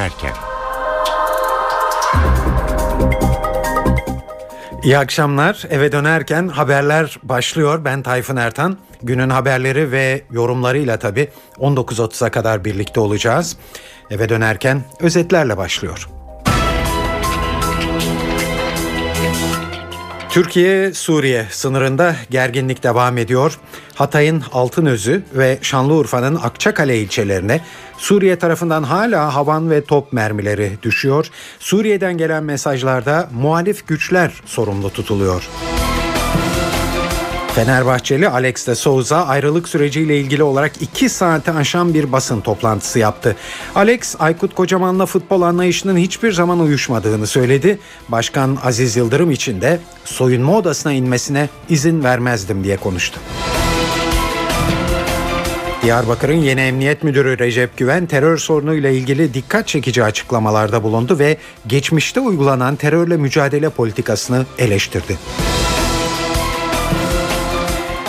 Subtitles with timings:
[0.00, 0.32] dönerken.
[4.82, 5.64] İyi akşamlar.
[5.70, 7.84] Eve dönerken haberler başlıyor.
[7.84, 8.78] Ben Tayfun Ertan.
[9.02, 13.56] Günün haberleri ve yorumlarıyla tabii 19.30'a kadar birlikte olacağız.
[14.10, 16.19] Eve dönerken özetlerle başlıyor.
[20.30, 23.58] Türkiye-Suriye sınırında gerginlik devam ediyor.
[23.94, 27.60] Hatay'ın Altınözü ve Şanlıurfa'nın Akçakale ilçelerine
[27.98, 31.26] Suriye tarafından hala havan ve top mermileri düşüyor.
[31.58, 35.48] Suriye'den gelen mesajlarda muhalif güçler sorumlu tutuluyor.
[37.54, 43.36] Fenerbahçeli Alex de Souza ayrılık süreciyle ilgili olarak 2 saate aşan bir basın toplantısı yaptı.
[43.74, 47.78] Alex, Aykut Kocaman'la futbol anlayışının hiçbir zaman uyuşmadığını söyledi.
[48.08, 53.20] Başkan Aziz Yıldırım için de soyunma odasına inmesine izin vermezdim diye konuştu.
[55.82, 61.36] Diyarbakır'ın yeni emniyet müdürü Recep Güven terör sorunuyla ilgili dikkat çekici açıklamalarda bulundu ve
[61.66, 65.18] geçmişte uygulanan terörle mücadele politikasını eleştirdi.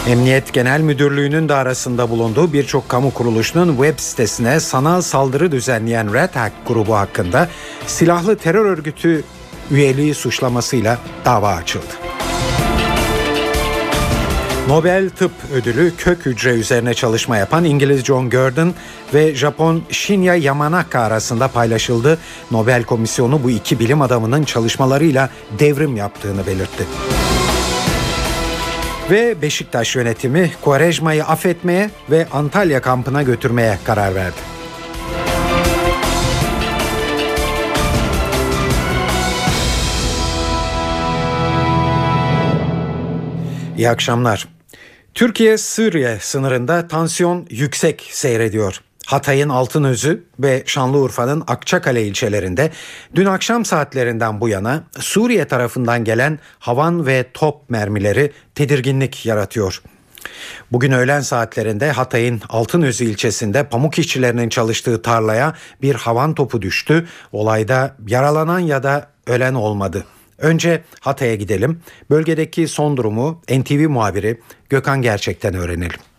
[0.07, 6.35] Emniyet Genel Müdürlüğü'nün de arasında bulunduğu birçok kamu kuruluşunun web sitesine sanal saldırı düzenleyen Red
[6.35, 7.49] Hack grubu hakkında
[7.87, 9.23] silahlı terör örgütü
[9.71, 11.93] üyeliği suçlamasıyla dava açıldı.
[14.67, 18.73] Nobel Tıp Ödülü kök hücre üzerine çalışma yapan İngiliz John Gurdon
[19.13, 22.17] ve Japon Shinya Yamanaka arasında paylaşıldı.
[22.51, 26.83] Nobel Komisyonu bu iki bilim adamının çalışmalarıyla devrim yaptığını belirtti.
[29.11, 34.35] Ve Beşiktaş yönetimi Quaresma'yı affetmeye ve Antalya kampına götürmeye karar verdi.
[43.77, 44.47] İyi akşamlar.
[45.13, 48.81] Türkiye-Suriye sınırında tansiyon yüksek seyrediyor.
[49.11, 52.71] Hatay'ın Altınözü ve Şanlıurfa'nın Akçakale ilçelerinde
[53.15, 59.81] dün akşam saatlerinden bu yana Suriye tarafından gelen havan ve top mermileri tedirginlik yaratıyor.
[60.71, 67.07] Bugün öğlen saatlerinde Hatay'ın Altınözü ilçesinde pamuk işçilerinin çalıştığı tarlaya bir havan topu düştü.
[67.31, 70.05] Olayda yaralanan ya da ölen olmadı.
[70.37, 71.81] Önce Hatay'a gidelim.
[72.09, 76.10] Bölgedeki son durumu NTV muhabiri Gökhan Gerçek'ten öğrenelim.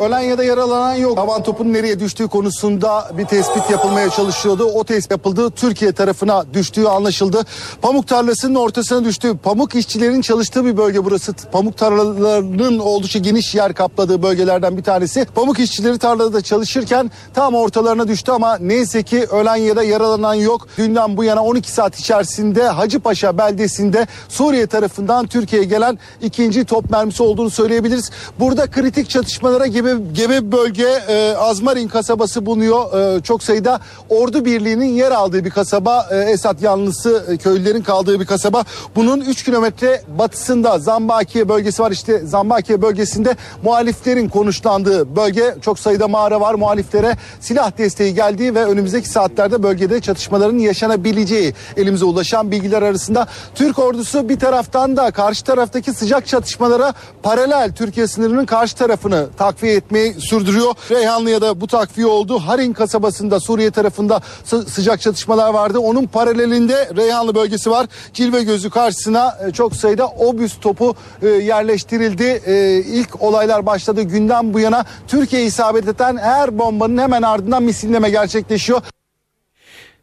[0.00, 1.18] Ölen ya da yaralanan yok.
[1.18, 4.64] Havan topun nereye düştüğü konusunda bir tespit yapılmaya çalışıyordu.
[4.64, 5.50] O tespit yapıldı.
[5.50, 7.42] Türkiye tarafına düştüğü anlaşıldı.
[7.82, 9.36] Pamuk tarlasının ortasına düştü.
[9.42, 11.32] Pamuk işçilerin çalıştığı bir bölge burası.
[11.52, 15.26] Pamuk tarlalarının oldukça geniş yer kapladığı bölgelerden bir tanesi.
[15.34, 20.68] Pamuk işçileri tarlada çalışırken tam ortalarına düştü ama neyse ki ölen ya da yaralanan yok.
[20.78, 27.22] Dünden bu yana 12 saat içerisinde Hacıpaşa beldesinde Suriye tarafından Türkiye'ye gelen ikinci top mermisi
[27.22, 28.10] olduğunu söyleyebiliriz.
[28.40, 33.16] Burada kritik çatışmalara gibi Gebe, Gebe bölge e, Azmarin kasabası bulunuyor.
[33.16, 36.06] E, çok sayıda ordu birliğinin yer aldığı bir kasaba.
[36.10, 38.64] E, Esat yanlısı e, köylülerin kaldığı bir kasaba.
[38.96, 41.90] Bunun 3 kilometre batısında Zambakiye bölgesi var.
[41.90, 45.54] İşte Zambakiye bölgesinde muhaliflerin konuşlandığı bölge.
[45.60, 46.54] Çok sayıda mağara var.
[46.54, 53.26] Muhaliflere silah desteği geldiği ve önümüzdeki saatlerde bölgede çatışmaların yaşanabileceği elimize ulaşan bilgiler arasında.
[53.54, 59.75] Türk ordusu bir taraftan da karşı taraftaki sıcak çatışmalara paralel Türkiye sınırının karşı tarafını takviye
[59.76, 60.74] etmeyi sürdürüyor.
[60.90, 62.38] Reyhanlı'ya da bu takviye oldu.
[62.38, 65.78] Harin kasabasında Suriye tarafında sı- sıcak çatışmalar vardı.
[65.78, 67.86] Onun paralelinde Reyhanlı bölgesi var.
[68.12, 72.42] Cilve gözü karşısına e, çok sayıda obüs topu e, yerleştirildi.
[72.46, 78.10] E, ilk olaylar başladı günden bu yana Türkiye isabet eden her bombanın hemen ardından misilleme
[78.10, 78.82] gerçekleşiyor.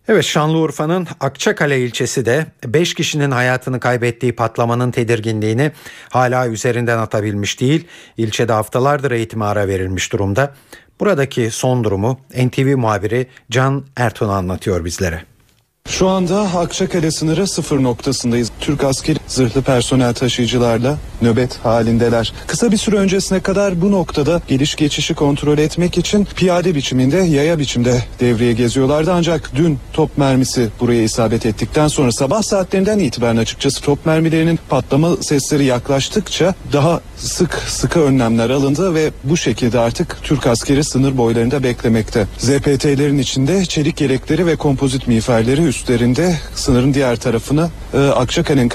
[0.07, 5.71] Evet Şanlıurfa'nın Akçakale ilçesi de 5 kişinin hayatını kaybettiği patlamanın tedirginliğini
[6.09, 7.87] hala üzerinden atabilmiş değil.
[8.17, 10.53] İlçede haftalardır eğitime ara verilmiş durumda.
[10.99, 15.23] Buradaki son durumu NTV muhabiri Can Ertuğ anlatıyor bizlere.
[15.87, 18.51] Şu anda Akçakale sınırı sıfır noktasındayız.
[18.59, 22.33] Türk askeri zırhlı personel taşıyıcılarla nöbet halindeler.
[22.47, 27.59] Kısa bir süre öncesine kadar bu noktada geliş geçişi kontrol etmek için piyade biçiminde, yaya
[27.59, 29.13] biçimde devreye geziyorlardı.
[29.13, 35.15] Ancak dün top mermisi buraya isabet ettikten sonra sabah saatlerinden itibaren açıkçası top mermilerinin patlama
[35.21, 41.63] sesleri yaklaştıkça daha sık sıkı önlemler alındı ve bu şekilde artık Türk askeri sınır boylarında
[41.63, 42.27] beklemekte.
[42.38, 48.69] ZPT'lerin içinde çelik yelekleri ve kompozit miğferleri üstlerinde sınırın diğer tarafını e, Akçakale'nin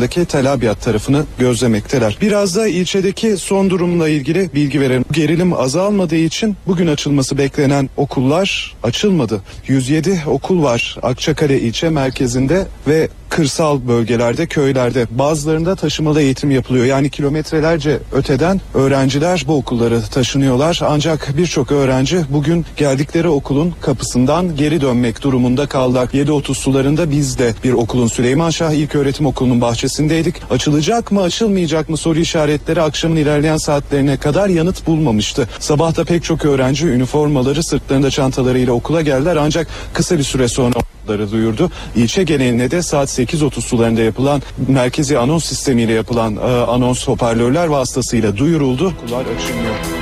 [0.00, 2.18] karşısındaki Tel Abyad tarafını gözlemekteler.
[2.20, 5.04] Biraz da ilçedeki son durumla ilgili bilgi verelim.
[5.12, 9.42] Gerilim azalmadığı için bugün açılması beklenen okullar açılmadı.
[9.66, 15.06] 107 okul var Akçakale ilçe merkezinde ve kırsal bölgelerde, köylerde.
[15.10, 16.84] Bazılarında taşımalı eğitim yapılıyor.
[16.84, 20.80] Yani kilometrelerce öteden öğrenciler bu okullara taşınıyorlar.
[20.86, 26.06] Ancak birçok öğrenci bugün geldikleri okulun kapısından geri dönmek durumunda kaldılar.
[26.06, 30.34] 7.30 sularında biz de bir okulun Süleymanşah İlköğretim Okulu'nun bahçesindeydik.
[30.50, 35.48] Açılacak mı açılmayacak mı soru işaretleri akşamın ilerleyen saatlerine kadar yanıt bulmamıştı.
[35.58, 40.74] Sabahta pek çok öğrenci üniformaları sırtlarında çantalarıyla okula geldiler ancak kısa bir süre sonra
[41.08, 41.70] duyurdu.
[41.96, 48.36] İlçe geneline de saat 8.30 sularında yapılan merkezi anons sistemiyle yapılan e, anons hoparlörler vasıtasıyla
[48.36, 48.86] duyuruldu.
[48.86, 49.99] Okullar açılmıyor.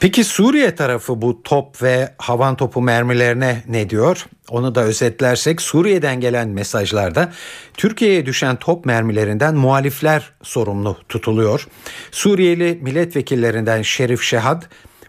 [0.00, 4.26] Peki Suriye tarafı bu top ve havan topu mermilerine ne diyor?
[4.48, 7.32] Onu da özetlersek Suriye'den gelen mesajlarda
[7.76, 11.68] Türkiye'ye düşen top mermilerinden muhalifler sorumlu tutuluyor.
[12.10, 14.62] Suriyeli milletvekillerinden Şerif Şehad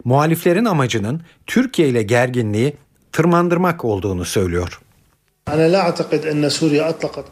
[0.03, 2.73] muhaliflerin amacının Türkiye ile gerginliği
[3.11, 4.79] tırmandırmak olduğunu söylüyor.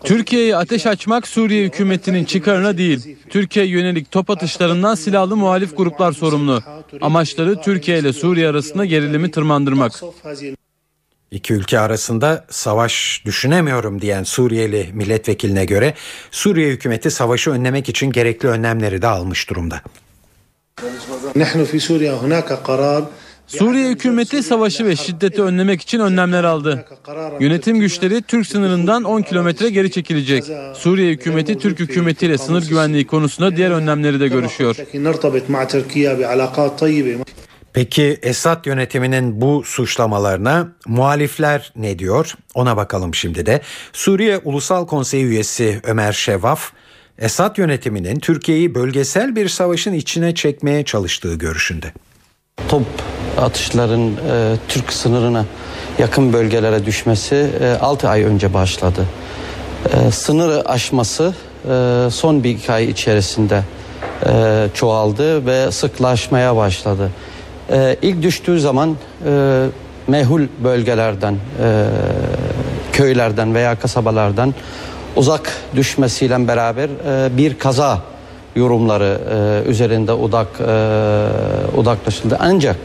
[0.03, 3.17] Türkiye'ye ateş açmak Suriye hükümetinin çıkarına değil.
[3.29, 6.63] Türkiye yönelik top atışlarından silahlı muhalif gruplar sorumlu.
[7.01, 10.01] Amaçları Türkiye ile Suriye arasında gerilimi tırmandırmak.
[11.31, 15.93] İki ülke arasında savaş düşünemiyorum diyen Suriyeli milletvekiline göre
[16.31, 19.81] Suriye hükümeti savaşı önlemek için gerekli önlemleri de almış durumda.
[21.79, 22.11] Suriye
[23.89, 26.85] hükümeti savaşı ve şiddeti önlemek için önlemler aldı.
[27.39, 30.43] Yönetim güçleri Türk sınırından 10 kilometre geri çekilecek.
[30.73, 34.75] Suriye hükümeti Türk hükümetiyle sınır güvenliği konusunda diğer önlemleri de görüşüyor.
[37.73, 42.33] Peki Esad yönetiminin bu suçlamalarına muhalifler ne diyor?
[42.53, 43.61] Ona bakalım şimdi de.
[43.93, 46.71] Suriye Ulusal Konseyi üyesi Ömer Şevaf,
[47.19, 51.93] Esad yönetiminin Türkiye'yi bölgesel bir savaşın içine çekmeye çalıştığı görüşünde.
[52.73, 52.83] Top
[53.41, 55.45] atışların e, Türk sınırına
[55.99, 59.05] yakın bölgelere düşmesi e, 6 ay önce başladı.
[59.93, 61.33] E, sınırı aşması
[61.69, 63.63] e, son bir ay içerisinde
[64.25, 67.09] e, çoğaldı ve sıklaşmaya başladı.
[67.71, 69.65] E, ilk düştüğü zaman e,
[70.07, 71.85] mehul bölgelerden, e,
[72.93, 74.53] köylerden veya kasabalardan
[75.15, 78.12] uzak düşmesiyle beraber e, bir kaza
[78.55, 79.19] yorumları
[79.65, 80.63] e, üzerinde odak e,
[81.77, 82.37] odaklaşıldı.
[82.39, 82.75] Ancak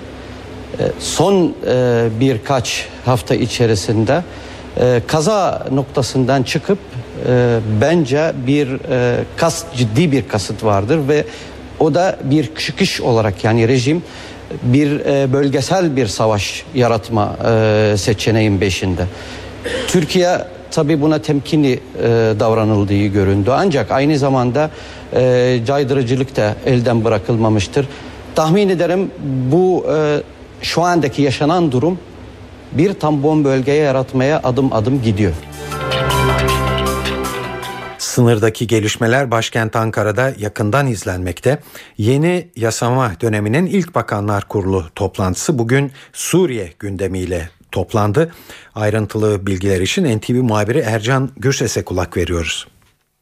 [0.78, 4.22] e, son e, birkaç hafta içerisinde
[4.80, 6.78] e, kaza noktasından çıkıp
[7.28, 11.24] e, bence bir e, kas ciddi bir kasıt vardır ve
[11.80, 14.02] o da bir çıkış olarak yani rejim
[14.62, 19.02] bir e, bölgesel bir savaş yaratma e, seçeneğin beşinde.
[19.88, 20.38] Türkiye
[20.70, 21.80] tabi buna temkinli e,
[22.40, 23.50] davranıldığı göründü.
[23.54, 24.70] Ancak aynı zamanda
[25.14, 27.88] e, caydırıcılık da elden bırakılmamıştır.
[28.34, 29.10] Tahmin ederim
[29.52, 30.22] bu e,
[30.62, 31.98] şu andaki yaşanan durum
[32.72, 35.32] bir tampon bölgeye yaratmaya adım adım gidiyor.
[37.98, 41.58] Sınırdaki gelişmeler başkent Ankara'da yakından izlenmekte.
[41.98, 48.32] Yeni yasama döneminin ilk Bakanlar Kurulu toplantısı bugün Suriye gündemiyle toplandı.
[48.74, 52.66] Ayrıntılı bilgiler için NTV muhabiri Ercan Gürses'e kulak veriyoruz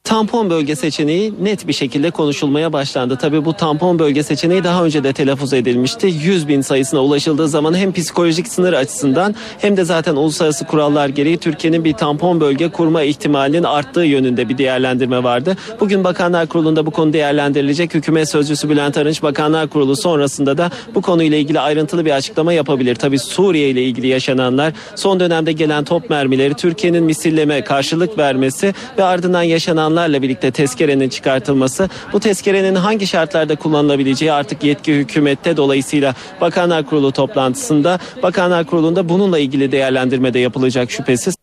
[0.06, 3.16] tampon bölge seçeneği net bir şekilde konuşulmaya başlandı.
[3.16, 6.06] Tabii bu tampon bölge seçeneği daha önce de telaffuz edilmişti.
[6.06, 11.38] 100 bin sayısına ulaşıldığı zaman hem psikolojik sınır açısından hem de zaten uluslararası kurallar gereği
[11.38, 15.56] Türkiye'nin bir tampon bölge kurma ihtimalinin arttığı yönünde bir değerlendirme vardı.
[15.80, 17.94] Bugün Bakanlar Kurulu'nda bu konu değerlendirilecek.
[17.94, 22.94] Hükümet Sözcüsü Bülent Arınç Bakanlar Kurulu sonrasında da bu konuyla ilgili ayrıntılı bir açıklama yapabilir.
[22.94, 29.04] Tabii Suriye ile ilgili yaşananlar son dönemde gelen top mermileri Türkiye'nin misilleme karşılık vermesi ve
[29.04, 36.14] ardından yaşanan kanunlarla birlikte tezkerenin çıkartılması, bu tezkerenin hangi şartlarda kullanılabileceği artık yetki hükümette dolayısıyla
[36.40, 41.34] Bakanlar Kurulu toplantısında Bakanlar Kurulu'nda bununla ilgili değerlendirme de yapılacak şüphesiz.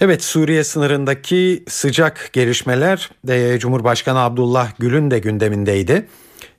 [0.00, 6.06] Evet Suriye sınırındaki sıcak gelişmeler de Cumhurbaşkanı Abdullah Gül'ün de gündemindeydi.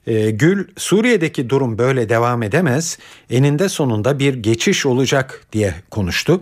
[0.07, 2.97] E, Gül Suriye'deki durum böyle devam edemez
[3.29, 6.41] eninde sonunda bir geçiş olacak diye konuştu.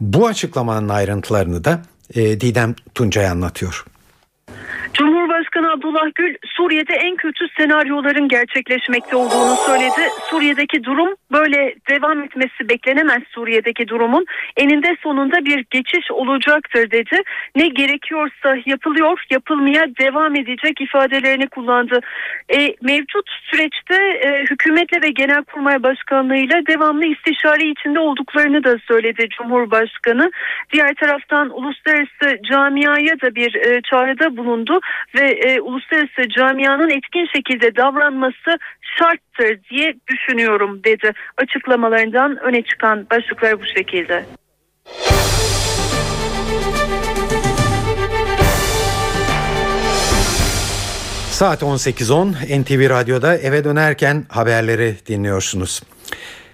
[0.00, 1.82] Bu açıklamanın ayrıntılarını da
[2.14, 3.84] e, Didem Tuncay anlatıyor.
[5.40, 10.08] Cumhurbaşkanı Abdullah Gül Suriye'de en kötü senaryoların gerçekleşmekte olduğunu söyledi.
[10.30, 14.26] Suriye'deki durum böyle devam etmesi beklenemez Suriye'deki durumun.
[14.56, 17.22] Eninde sonunda bir geçiş olacaktır dedi.
[17.56, 22.00] Ne gerekiyorsa yapılıyor, yapılmaya devam edecek ifadelerini kullandı.
[22.48, 30.30] E, mevcut süreçte e, hükümetle ve genelkurmay başkanlığıyla devamlı istişare içinde olduklarını da söyledi Cumhurbaşkanı.
[30.72, 34.80] Diğer taraftan uluslararası camiaya da bir e, çağrıda bulundu
[35.18, 38.58] ve e, uluslararası camianın etkin şekilde davranması
[38.98, 41.12] şarttır diye düşünüyorum dedi.
[41.36, 44.24] Açıklamalarından öne çıkan başlıklar bu şekilde.
[51.30, 55.82] Saat 18.10 NTV Radyo'da eve dönerken haberleri dinliyorsunuz.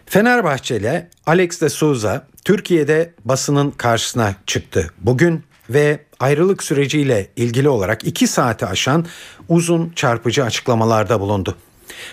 [0.06, 8.26] Fenerbahçeli Alex de Souza Türkiye'de basının karşısına çıktı bugün ve ayrılık süreciyle ilgili olarak 2
[8.26, 9.06] saati aşan
[9.48, 11.56] uzun çarpıcı açıklamalarda bulundu.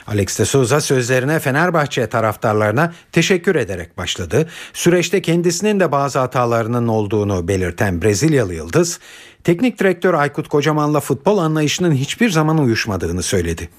[0.07, 4.49] Alex de Souza sözlerine Fenerbahçe taraftarlarına teşekkür ederek başladı.
[4.73, 8.99] Süreçte kendisinin de bazı hatalarının olduğunu belirten Brezilyalı Yıldız,
[9.43, 13.69] teknik direktör Aykut Kocaman'la futbol anlayışının hiçbir zaman uyuşmadığını söyledi.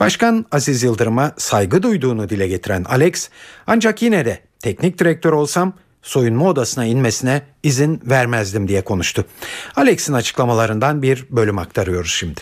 [0.00, 3.28] Başkan Aziz Yıldırım'a saygı duyduğunu dile getiren Alex,
[3.66, 5.72] ancak yine de teknik direktör olsam
[6.04, 9.24] soyunma odasına inmesine izin vermezdim diye konuştu.
[9.76, 12.40] Alex'in açıklamalarından bir bölüm aktarıyoruz şimdi.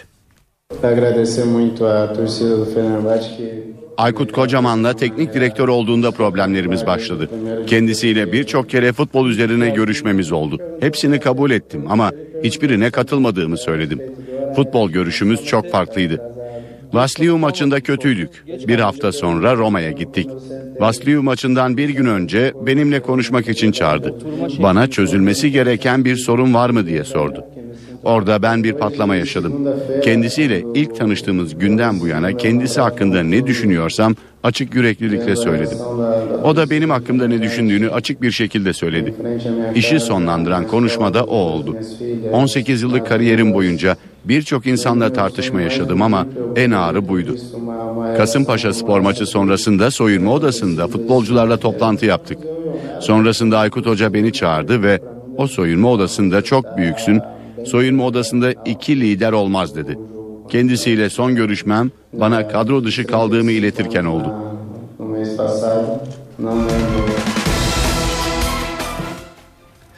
[3.97, 7.31] Aykut Kocaman'la teknik direktör olduğunda problemlerimiz başladı.
[7.66, 10.59] Kendisiyle birçok kere futbol üzerine görüşmemiz oldu.
[10.81, 12.11] Hepsini kabul ettim ama
[12.45, 14.02] hiçbirine katılmadığımı söyledim.
[14.57, 16.21] Futbol görüşümüz çok farklıydı.
[16.92, 18.44] Vasliu maçında kötüydük.
[18.68, 20.28] Bir hafta sonra Roma'ya gittik.
[20.80, 24.14] Vasliu maçından bir gün önce benimle konuşmak için çağırdı.
[24.62, 27.44] Bana çözülmesi gereken bir sorun var mı diye sordu.
[28.04, 29.68] Orada ben bir patlama yaşadım.
[30.04, 35.78] Kendisiyle ilk tanıştığımız günden bu yana kendisi hakkında ne düşünüyorsam açık yüreklilikle söyledim.
[36.44, 39.14] O da benim hakkımda ne düşündüğünü açık bir şekilde söyledi.
[39.75, 41.76] İşi sonlandıran konuşmada o oldu.
[42.32, 47.37] 18 yıllık kariyerim boyunca birçok insanla tartışma yaşadım ama en ağırı buydu.
[48.16, 52.38] Kasımpaşa spor maçı sonrasında soyunma odasında futbolcularla toplantı yaptık.
[53.00, 55.00] Sonrasında Aykut Hoca beni çağırdı ve
[55.37, 57.20] o soyunma odasında çok büyüksün,
[57.66, 59.99] soyunma odasında iki lider olmaz dedi.
[60.52, 64.35] Kendisiyle son görüşmem bana kadro dışı kaldığımı iletirken oldu.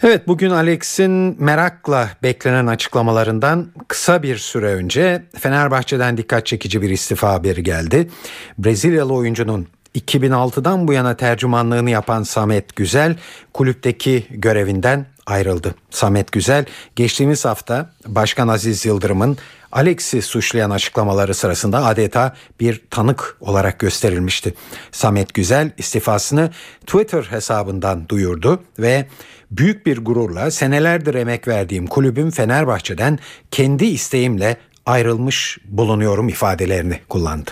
[0.03, 7.33] Evet bugün Alex'in merakla beklenen açıklamalarından kısa bir süre önce Fenerbahçe'den dikkat çekici bir istifa
[7.33, 8.11] haberi geldi.
[8.59, 13.17] Brezilyalı oyuncunun 2006'dan bu yana tercümanlığını yapan Samet Güzel
[13.53, 15.75] kulüpteki görevinden ayrıldı.
[15.91, 16.65] Samet Güzel
[16.97, 19.39] geçtiğimiz hafta Başkan Aziz Yıldırım'ın
[19.75, 24.55] Alex'i suçlayan açıklamaları sırasında adeta bir tanık olarak gösterilmişti.
[24.93, 26.51] Samet Güzel istifasını
[26.87, 29.07] Twitter hesabından duyurdu ve
[29.51, 33.19] büyük bir gururla senelerdir emek verdiğim kulübüm Fenerbahçe'den
[33.51, 37.51] kendi isteğimle ayrılmış bulunuyorum ifadelerini kullandı.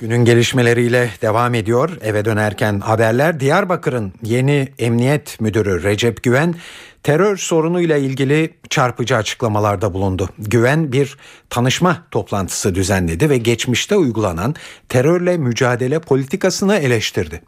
[0.00, 1.98] Günün gelişmeleriyle devam ediyor.
[2.02, 6.54] Eve dönerken haberler Diyarbakır'ın yeni emniyet müdürü Recep Güven
[7.02, 10.28] terör sorunuyla ilgili çarpıcı açıklamalarda bulundu.
[10.38, 11.16] Güven bir
[11.50, 14.54] tanışma toplantısı düzenledi ve geçmişte uygulanan
[14.88, 17.42] terörle mücadele politikasını eleştirdi.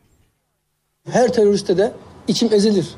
[1.10, 1.92] Her teröriste de
[2.28, 2.88] içim ezilir.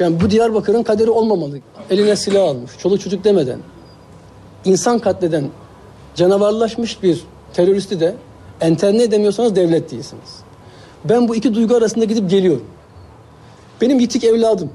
[0.00, 1.58] Yani bu Diyarbakır'ın kaderi olmamalı.
[1.90, 3.58] Eline silah almış, çoluk çocuk demeden.
[4.64, 5.50] insan katleden,
[6.14, 7.24] canavarlaşmış bir
[7.54, 8.14] teröristi de
[8.60, 10.40] enterne edemiyorsanız devlet değilsiniz.
[11.04, 12.66] Ben bu iki duygu arasında gidip geliyorum.
[13.80, 14.70] Benim yitik evladım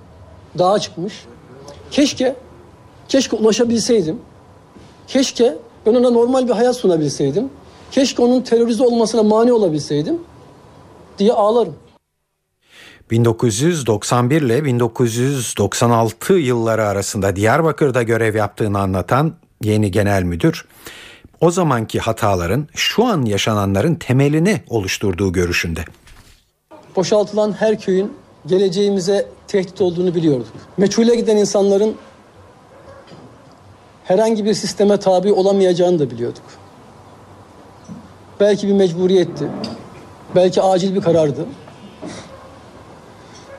[0.58, 1.14] dağa çıkmış.
[1.92, 2.36] Keşke,
[3.08, 4.20] keşke ulaşabilseydim.
[5.08, 7.50] Keşke ben ona normal bir hayat sunabilseydim.
[7.92, 10.18] Keşke onun terörize olmasına mani olabilseydim
[11.18, 11.76] diye ağlarım.
[13.12, 19.34] 1991 ile 1996 yılları arasında Diyarbakır'da görev yaptığını anlatan
[19.64, 20.66] yeni genel müdür
[21.42, 25.86] o zamanki hataların şu an yaşananların temelini oluşturduğu görüşünde.
[26.96, 28.14] Boşaltılan her köyün
[28.46, 30.48] geleceğimize tehdit olduğunu biliyorduk.
[30.78, 31.96] Meçhule giden insanların
[34.04, 36.44] herhangi bir sisteme tabi olamayacağını da biliyorduk.
[38.40, 39.48] Belki bir mecburiyetti.
[40.36, 41.46] Belki acil bir karardı.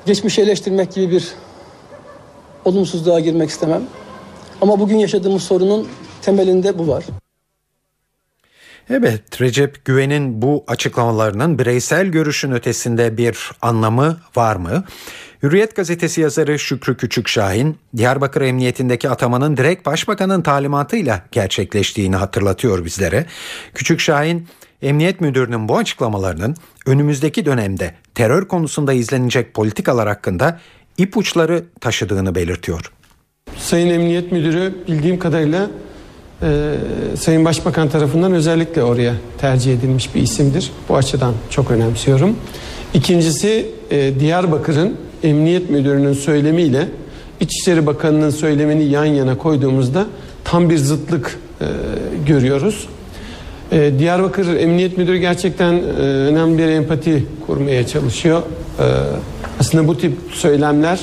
[0.07, 1.35] Geçmişi eleştirmek gibi bir
[2.65, 3.83] olumsuzluğa girmek istemem.
[4.61, 5.89] Ama bugün yaşadığımız sorunun
[6.23, 7.05] temelinde bu var.
[8.92, 14.85] Evet Recep Güven'in bu açıklamalarının bireysel görüşün ötesinde bir anlamı var mı?
[15.42, 23.26] Hürriyet gazetesi yazarı Şükrü Küçükşahin, Diyarbakır Emniyetindeki atamanın direkt başbakanın talimatıyla gerçekleştiğini hatırlatıyor bizlere.
[23.75, 24.49] Küçükşahin,
[24.82, 26.56] Emniyet Müdürü'nün bu açıklamalarının
[26.87, 30.61] önümüzdeki dönemde terör konusunda izlenecek politikalar hakkında
[30.99, 32.92] ipuçları taşıdığını belirtiyor.
[33.56, 35.70] Sayın Emniyet Müdürü bildiğim kadarıyla
[36.42, 36.75] e,
[37.16, 40.70] Sayın Başbakan tarafından özellikle oraya tercih edilmiş bir isimdir.
[40.88, 42.37] Bu açıdan çok önemsiyorum.
[42.94, 46.88] İkincisi e, Diyarbakır'ın Emniyet Müdürü'nün söylemiyle
[47.40, 50.06] İçişleri Bakanı'nın söylemini yan yana koyduğumuzda
[50.44, 51.64] tam bir zıtlık e,
[52.26, 52.88] görüyoruz.
[53.73, 58.42] E, Diyarbakır Emniyet Müdürü gerçekten e, önemli bir empati kurmaya çalışıyor.
[58.78, 58.85] E,
[59.61, 61.00] Aslında bu tip söylemler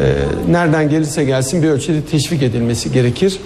[0.00, 0.14] e,
[0.48, 3.38] nereden gelirse gelsin bir ölçüde teşvik edilmesi gerekir.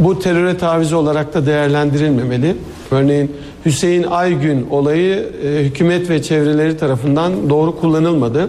[0.00, 2.56] Bu teröre taviz olarak da değerlendirilmemeli.
[2.90, 3.32] Örneğin
[3.66, 8.48] Hüseyin Aygün olayı e, hükümet ve çevreleri tarafından doğru kullanılmadı.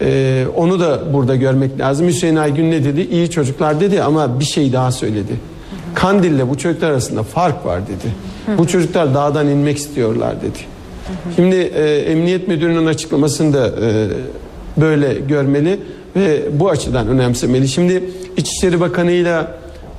[0.00, 2.06] E, onu da burada görmek lazım.
[2.06, 3.00] Hüseyin Aygün ne dedi?
[3.00, 5.32] İyi çocuklar dedi ama bir şey daha söyledi.
[5.94, 8.14] Kandil'le bu çocuklar arasında fark var dedi.
[8.58, 10.58] Bu çocuklar dağdan inmek istiyorlar dedi.
[11.36, 14.08] Şimdi e, Emniyet Müdürü'nün açıklamasını da e,
[14.80, 15.80] böyle görmeli
[16.16, 17.68] ve bu açıdan önemsemeli.
[17.68, 18.04] Şimdi
[18.36, 19.46] İçişleri Bakanı ile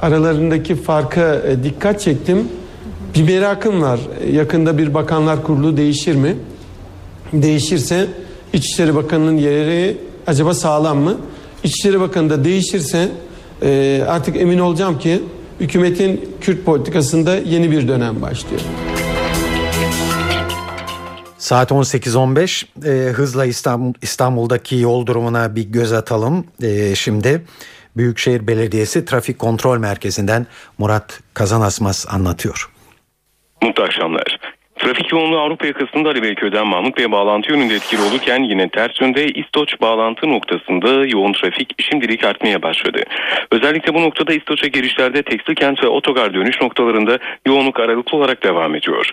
[0.01, 2.47] aralarındaki farka e, dikkat çektim.
[3.15, 3.99] Bir merakım var.
[4.31, 6.35] Yakında bir bakanlar kurulu değişir mi?
[7.33, 8.07] Değişirse
[8.53, 11.17] İçişleri Bakanı'nın yeri acaba sağlam mı?
[11.63, 13.09] İçişleri Bakanı da değişirse
[13.61, 15.21] e, artık emin olacağım ki
[15.59, 18.61] hükümetin Kürt politikasında yeni bir dönem başlıyor.
[21.37, 26.45] Saat 18.15 e, hızla İstanbul, İstanbul'daki yol durumuna bir göz atalım.
[26.61, 27.41] E, şimdi
[27.97, 32.69] Büyükşehir Belediyesi Trafik Kontrol Merkezi'nden Murat Kazanasmaz anlatıyor.
[33.61, 34.56] Mutlu akşamlar.
[34.77, 39.25] Trafik yoğunluğu Avrupa yakasında Ali Beyköy'den Mahmut Bey bağlantı yönünde etkili olurken yine ters yönde
[39.27, 43.03] İstoç bağlantı noktasında yoğun trafik şimdilik artmaya başladı.
[43.51, 47.17] Özellikle bu noktada İstoç'a girişlerde tekstil kent ve otogar dönüş noktalarında
[47.47, 49.09] yoğunluk aralıklı olarak devam ediyor.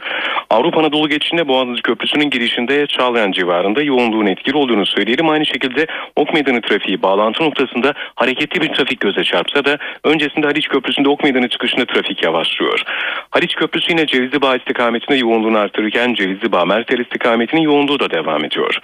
[0.51, 5.29] Avrupa Anadolu geçişinde Boğaziçi Köprüsü'nün girişinde Çağlayan civarında yoğunluğun etkili olduğunu söyleyelim.
[5.29, 10.69] Aynı şekilde Ok Meydanı trafiği bağlantı noktasında hareketli bir trafik göze çarpsa da öncesinde Haliç
[10.69, 12.83] Köprüsü'nde Ok Meydanı çıkışında trafik yavaşlıyor.
[13.31, 18.45] Haliç Köprüsü yine Cevizli Bağ istikametinde yoğunluğunu artırırken Cevizli Bağ Mertel istikametinin yoğunluğu da devam
[18.45, 18.79] ediyor.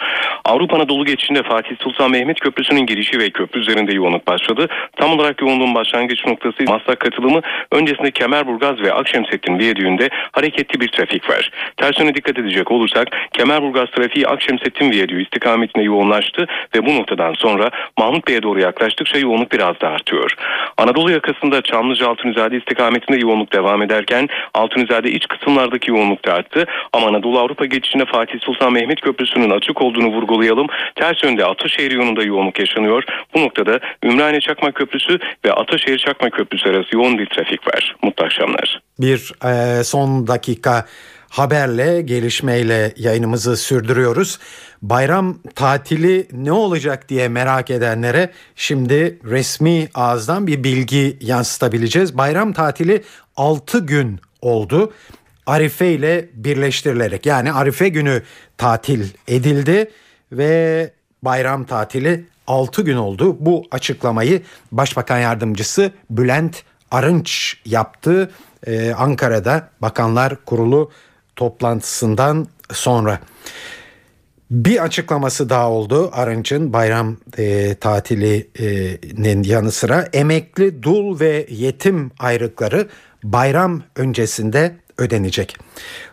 [0.44, 4.68] Avrupa Anadolu geçişinde Fatih Sultan Mehmet Köprüsü'nün girişi ve köprü üzerinde yoğunluk başladı.
[4.96, 7.40] Tam olarak yoğunluğun başlangıç noktası Maslak katılımı
[7.72, 11.50] öncesinde Kemerburgaz ve Akşemsettin Viyadüğü'nde hareketli bir trafik var.
[11.76, 17.70] Ters yöne dikkat edecek olursak Kemerburgaz trafiği Akşemsettin Viyadüğü istikametine yoğunlaştı ve bu noktadan sonra
[17.98, 20.34] Mahmut Bey'e doğru yaklaştıkça yoğunluk biraz da artıyor.
[20.78, 26.59] Anadolu yakasında Çamlıca Altunizade istikametinde yoğunluk devam ederken Altunizade iç kısımlardaki yoğunluk da arttı.
[26.92, 30.66] Ama Anadolu Avrupa geçişinde Fatih Sultan Mehmet Köprüsü'nün açık olduğunu vurgulayalım.
[30.94, 33.04] Ters yönde Ataşehir yolunda yoğunluk yaşanıyor.
[33.34, 37.96] Bu noktada Ümraniye Çakmak Köprüsü ve Ataşehir Çakmak Köprüsü arası yoğun bir trafik var.
[38.02, 38.80] Mutlu akşamlar.
[39.00, 40.86] Bir e, son dakika
[41.30, 44.38] haberle gelişmeyle yayınımızı sürdürüyoruz.
[44.82, 52.18] Bayram tatili ne olacak diye merak edenlere şimdi resmi ağızdan bir bilgi yansıtabileceğiz.
[52.18, 53.02] Bayram tatili
[53.36, 54.92] 6 gün oldu.
[55.50, 58.22] Arife ile birleştirilerek yani Arife günü
[58.58, 59.90] tatil edildi
[60.32, 63.36] ve bayram tatili 6 gün oldu.
[63.40, 68.30] Bu açıklamayı Başbakan Yardımcısı Bülent Arınç yaptı
[68.66, 70.90] ee, Ankara'da Bakanlar Kurulu
[71.36, 73.20] toplantısından sonra.
[74.50, 82.88] Bir açıklaması daha oldu Arınç'ın bayram e, tatilinin yanı sıra emekli dul ve yetim ayrıkları
[83.24, 85.56] bayram öncesinde ödenecek.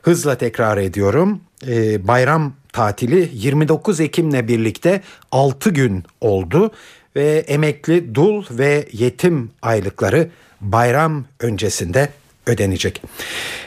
[0.02, 6.72] Hızla tekrar ediyorum e, bayram tatili 29 Ekim'le birlikte 6 gün oldu
[7.16, 10.30] ve emekli dul ve yetim aylıkları
[10.62, 12.10] bayram öncesinde
[12.48, 13.02] ödenecek.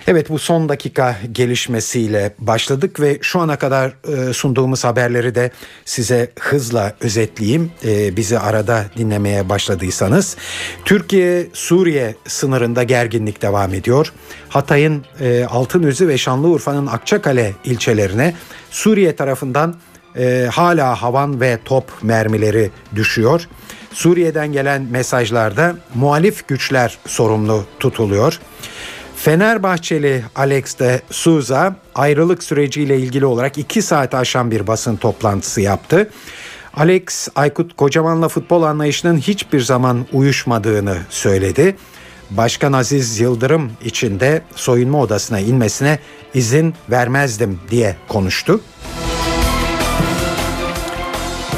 [0.06, 5.50] Evet bu son dakika gelişmesiyle başladık ve şu ana kadar e, sunduğumuz haberleri de
[5.84, 7.72] size hızla özetleyeyim.
[7.84, 10.36] E, bizi arada dinlemeye başladıysanız.
[10.84, 14.12] Türkiye-Suriye sınırında gerginlik devam ediyor.
[14.48, 18.34] Hatay'ın e, Altınözü ve Şanlıurfa'nın Akçakale ilçelerine
[18.70, 19.76] Suriye tarafından
[20.16, 23.48] e, hala havan ve top mermileri düşüyor.
[23.92, 28.40] Suriye'den gelen mesajlarda muhalif güçler sorumlu tutuluyor.
[29.16, 36.10] Fenerbahçeli Alex de Souza ayrılık süreciyle ilgili olarak 2 saat aşan bir basın toplantısı yaptı.
[36.74, 41.76] Alex Aykut Kocaman'la futbol anlayışının hiçbir zaman uyuşmadığını söyledi.
[42.30, 45.98] Başkan Aziz Yıldırım için de soyunma odasına inmesine
[46.34, 48.60] izin vermezdim diye konuştu.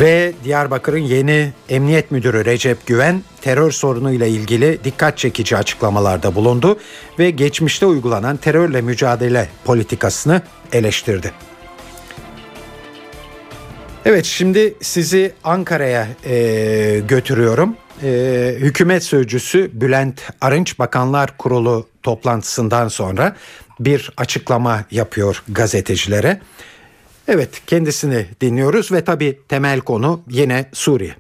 [0.02, 6.78] Ve Diyarbakır'ın yeni Emniyet Müdürü Recep Güven terör sorunuyla ilgili dikkat çekici açıklamalarda bulundu
[7.18, 11.32] ve geçmişte uygulanan terörle mücadele politikasını eleştirdi.
[14.04, 17.76] Evet şimdi sizi Ankara'ya e, götürüyorum.
[18.02, 23.36] E, hükümet sözcüsü Bülent Arınç Bakanlar Kurulu toplantısından sonra
[23.80, 26.40] bir açıklama yapıyor gazetecilere.
[27.28, 31.14] Evet kendisini dinliyoruz ve tabi temel konu yine Suriye.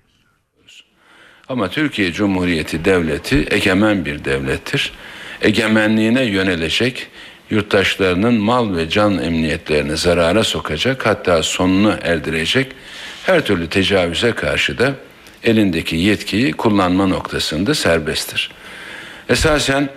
[1.48, 4.92] Ama Türkiye Cumhuriyeti Devleti egemen bir devlettir.
[5.42, 7.06] Egemenliğine yönelecek
[7.50, 12.72] yurttaşlarının mal ve can emniyetlerini zarara sokacak hatta sonunu erdirecek
[13.26, 14.94] her türlü tecavüze karşı da
[15.44, 18.50] elindeki yetkiyi kullanma noktasında serbesttir.
[19.28, 19.88] Esasen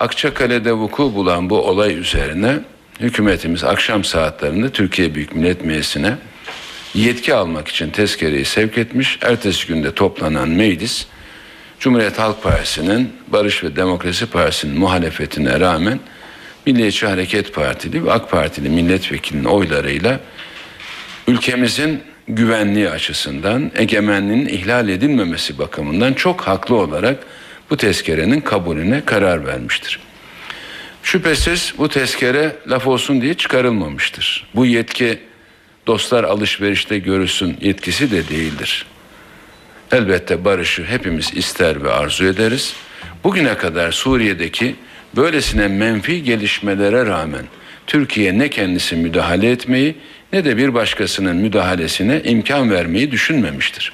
[0.00, 2.60] Akçakale'de vuku bulan bu olay üzerine
[3.00, 6.16] hükümetimiz akşam saatlerinde Türkiye Büyük Millet Meclisi'ne
[6.94, 9.18] yetki almak için tezkereyi sevk etmiş.
[9.22, 11.06] Ertesi günde toplanan meclis
[11.80, 16.00] Cumhuriyet Halk Partisi'nin Barış ve Demokrasi Partisi'nin muhalefetine rağmen
[16.66, 20.20] Milliyetçi Hareket Partili ve AK Partili milletvekilinin oylarıyla
[21.28, 27.16] ülkemizin güvenliği açısından egemenliğinin ihlal edilmemesi bakımından çok haklı olarak
[27.70, 30.00] bu tezkerenin kabulüne karar vermiştir.
[31.02, 34.46] Şüphesiz bu tezkere laf olsun diye çıkarılmamıştır.
[34.54, 35.18] Bu yetki
[35.86, 38.86] dostlar alışverişte görülsün yetkisi de değildir.
[39.92, 42.74] Elbette barışı hepimiz ister ve arzu ederiz.
[43.24, 44.76] Bugüne kadar Suriye'deki
[45.16, 47.44] böylesine menfi gelişmelere rağmen
[47.86, 49.94] Türkiye ne kendisi müdahale etmeyi
[50.32, 53.92] ne de bir başkasının müdahalesine imkan vermeyi düşünmemiştir.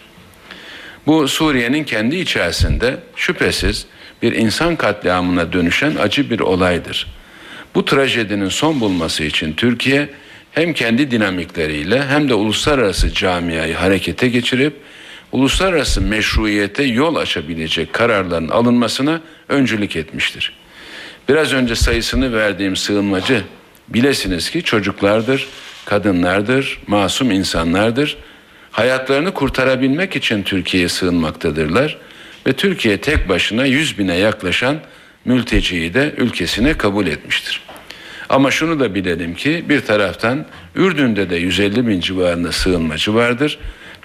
[1.06, 3.86] Bu Suriye'nin kendi içerisinde şüphesiz
[4.22, 7.06] bir insan katliamına dönüşen acı bir olaydır.
[7.74, 10.08] Bu trajedinin son bulması için Türkiye
[10.52, 14.76] hem kendi dinamikleriyle hem de uluslararası camiayı harekete geçirip
[15.32, 20.52] uluslararası meşruiyete yol açabilecek kararların alınmasına öncülük etmiştir.
[21.28, 23.42] Biraz önce sayısını verdiğim sığınmacı
[23.88, 25.46] bilesiniz ki çocuklardır,
[25.84, 28.16] kadınlardır, masum insanlardır.
[28.70, 31.98] Hayatlarını kurtarabilmek için Türkiye'ye sığınmaktadırlar
[32.48, 34.76] ve Türkiye tek başına 100 bine yaklaşan
[35.24, 37.60] mülteciyi de ülkesine kabul etmiştir.
[38.28, 43.58] Ama şunu da bilelim ki bir taraftan Ürdün'de de 150 bin civarında sığınmacı vardır.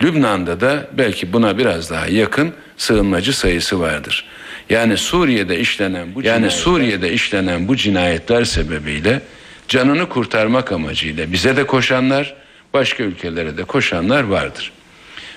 [0.04, 4.26] Lübnan'da da belki buna biraz daha yakın sığınmacı sayısı vardır.
[4.70, 9.22] Yani Suriye'de işlenen bu yani Suriye'de işlenen bu cinayetler sebebiyle
[9.68, 12.36] canını kurtarmak amacıyla bize de koşanlar,
[12.74, 14.72] başka ülkelere de koşanlar vardır.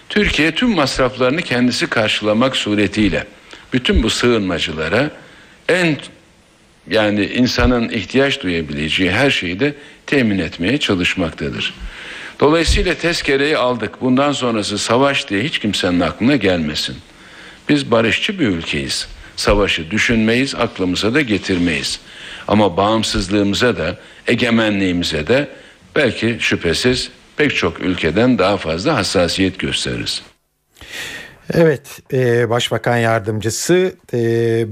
[0.09, 3.27] Türkiye tüm masraflarını kendisi karşılamak suretiyle
[3.73, 5.11] bütün bu sığınmacılara
[5.69, 5.97] en
[6.91, 9.75] yani insanın ihtiyaç duyabileceği her şeyi de
[10.07, 11.75] temin etmeye çalışmaktadır.
[12.41, 14.01] Dolayısıyla tezkereyi aldık.
[14.01, 16.97] Bundan sonrası savaş diye hiç kimsenin aklına gelmesin.
[17.69, 19.09] Biz barışçı bir ülkeyiz.
[19.37, 22.01] Savaşı düşünmeyiz, aklımıza da getirmeyiz.
[22.49, 25.49] Ama bağımsızlığımıza da, egemenliğimize de
[25.97, 30.23] belki şüphesiz pek çok ülkeden daha fazla hassasiyet gösteririz.
[31.55, 34.19] Evet, e, Başbakan Yardımcısı e,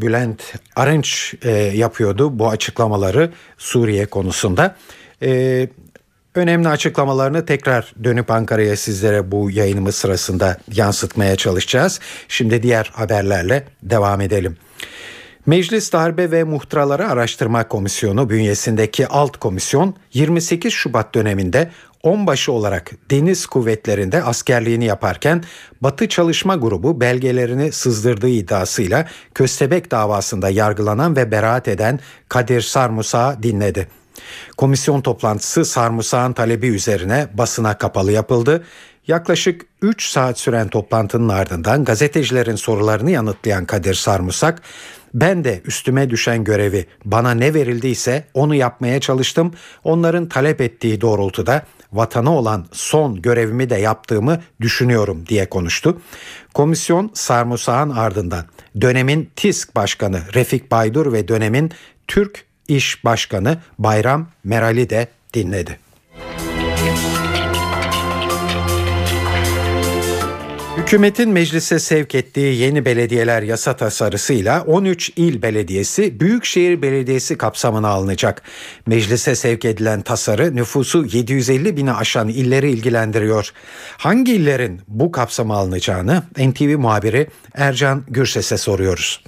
[0.00, 0.42] Bülent
[0.76, 4.76] Arınç e, yapıyordu bu açıklamaları Suriye konusunda.
[5.22, 5.68] E,
[6.34, 12.00] önemli açıklamalarını tekrar dönüp Ankara'ya sizlere bu yayınımız sırasında yansıtmaya çalışacağız.
[12.28, 14.56] Şimdi diğer haberlerle devam edelim.
[15.46, 21.70] Meclis Darbe ve Muhtıraları Araştırma Komisyonu bünyesindeki alt komisyon 28 Şubat döneminde
[22.04, 25.44] onbaşı olarak deniz kuvvetlerinde askerliğini yaparken
[25.80, 33.88] Batı Çalışma Grubu belgelerini sızdırdığı iddiasıyla Köstebek davasında yargılanan ve beraat eden Kadir Sarmusak'ı dinledi.
[34.56, 38.64] Komisyon toplantısı Sarmusak'ın talebi üzerine basına kapalı yapıldı.
[39.06, 44.62] Yaklaşık 3 saat süren toplantının ardından gazetecilerin sorularını yanıtlayan Kadir Sarmusak,
[45.14, 49.54] ben de üstüme düşen görevi bana ne verildiyse onu yapmaya çalıştım.
[49.84, 51.62] Onların talep ettiği doğrultuda
[51.94, 56.00] vatana olan son görevimi de yaptığımı düşünüyorum diye konuştu.
[56.54, 58.44] Komisyon Sarmusak'ın ardından
[58.80, 61.70] dönemin TİSK Başkanı Refik Baydur ve dönemin
[62.08, 65.83] Türk İş Başkanı Bayram Meral'i de dinledi.
[70.84, 78.42] Hükümetin meclise sevk ettiği yeni belediyeler yasa tasarısıyla 13 il belediyesi Büyükşehir Belediyesi kapsamına alınacak.
[78.86, 83.50] Meclise sevk edilen tasarı nüfusu 750 bini aşan illeri ilgilendiriyor.
[83.98, 89.24] Hangi illerin bu kapsama alınacağını NTV muhabiri Ercan Gürses'e soruyoruz.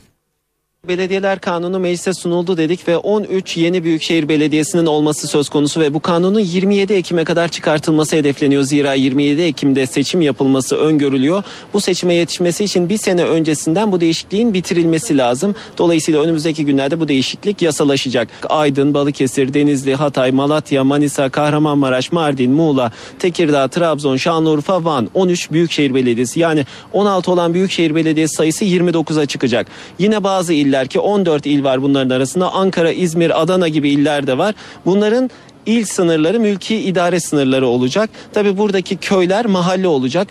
[0.89, 6.01] Belediyeler Kanunu meclise sunuldu dedik ve 13 yeni büyükşehir belediyesinin olması söz konusu ve bu
[6.01, 8.63] kanunun 27 Ekim'e kadar çıkartılması hedefleniyor.
[8.63, 11.43] Zira 27 Ekim'de seçim yapılması öngörülüyor.
[11.73, 15.55] Bu seçime yetişmesi için bir sene öncesinden bu değişikliğin bitirilmesi lazım.
[15.79, 18.29] Dolayısıyla önümüzdeki günlerde bu değişiklik yasalaşacak.
[18.49, 25.95] Aydın, Balıkesir, Denizli, Hatay, Malatya, Manisa, Kahramanmaraş, Mardin, Muğla, Tekirdağ, Trabzon, Şanlıurfa, Van 13 büyükşehir
[25.95, 29.67] belediyesi yani 16 olan büyükşehir belediyesi sayısı 29'a çıkacak.
[29.99, 32.53] Yine bazı iller iller ki 14 il var bunların arasında.
[32.53, 34.55] Ankara, İzmir, Adana gibi iller de var.
[34.87, 35.31] Bunların
[35.67, 38.11] il sınırları mülki idare sınırları olacak.
[38.33, 40.29] Tabi buradaki köyler mahalle olacak.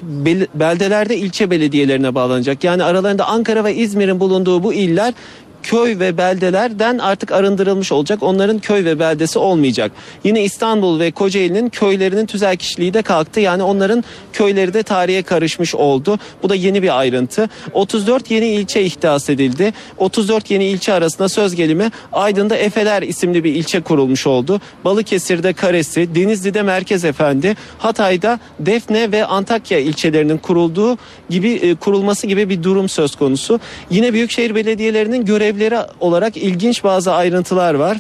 [0.56, 2.64] Beldelerde ilçe belediyelerine bağlanacak.
[2.64, 5.14] Yani aralarında Ankara ve İzmir'in bulunduğu bu iller
[5.66, 8.24] köy ve beldelerden artık arındırılmış olacak.
[8.24, 9.92] Onların köy ve beldesi olmayacak.
[10.24, 13.40] Yine İstanbul ve Kocaeli'nin köylerinin tüzel kişiliği de kalktı.
[13.40, 16.20] Yani onların köyleri de tarihe karışmış oldu.
[16.44, 17.50] Bu da yeni bir ayrıntı.
[17.74, 19.74] 34 yeni ilçe ihdas edildi.
[19.98, 24.62] 34 yeni ilçe arasında söz gelimi Aydın'da Efeler isimli bir ilçe kurulmuş oldu.
[24.86, 30.98] Balıkesir'de Karesi, Denizli'de Merkez Efendi, Hatay'da Defne ve Antakya ilçelerinin kurulduğu
[31.30, 33.60] gibi e, kurulması gibi bir durum söz konusu.
[33.90, 37.98] Yine büyükşehir belediyelerinin görevleri olarak ilginç bazı ayrıntılar var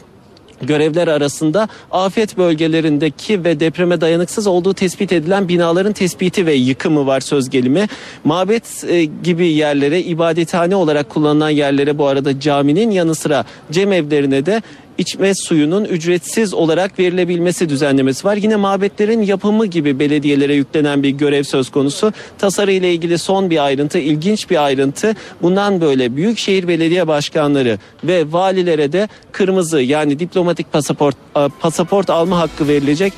[0.61, 7.19] görevler arasında afet bölgelerindeki ve depreme dayanıksız olduğu tespit edilen binaların tespiti ve yıkımı var
[7.19, 7.87] söz gelimi.
[8.23, 14.61] Mabet e, gibi yerlere, ibadethane olarak kullanılan yerlere bu arada caminin yanı sıra cemevlerine de
[14.97, 18.35] içme suyunun ücretsiz olarak verilebilmesi düzenlemesi var.
[18.35, 22.13] Yine mabetlerin yapımı gibi belediyelere yüklenen bir görev söz konusu.
[22.37, 25.15] Tasarı ile ilgili son bir ayrıntı, ilginç bir ayrıntı.
[25.41, 31.15] Bundan böyle büyükşehir belediye başkanları ve valilere de kırmızı yani diplomatik pasaport
[31.59, 33.13] pasaport alma hakkı verilecek.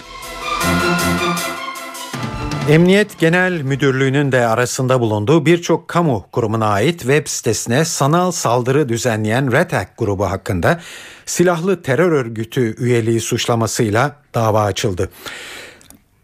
[2.70, 9.52] Emniyet Genel Müdürlüğü'nün de arasında bulunduğu birçok kamu kurumuna ait web sitesine sanal saldırı düzenleyen
[9.52, 10.82] Red Hat grubu hakkında
[11.26, 15.10] silahlı terör örgütü üyeliği suçlamasıyla dava açıldı.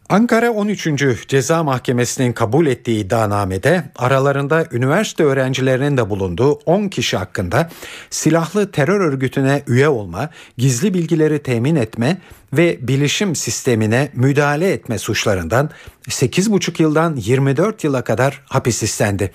[0.10, 0.88] Ankara 13.
[1.28, 7.70] Ceza Mahkemesi'nin kabul ettiği iddianamede aralarında üniversite öğrencilerinin de bulunduğu 10 kişi hakkında
[8.10, 12.18] silahlı terör örgütüne üye olma, gizli bilgileri temin etme
[12.54, 15.70] ve bilişim sistemine müdahale etme suçlarından
[16.10, 19.32] 8,5 yıldan 24 yıla kadar hapis istendi.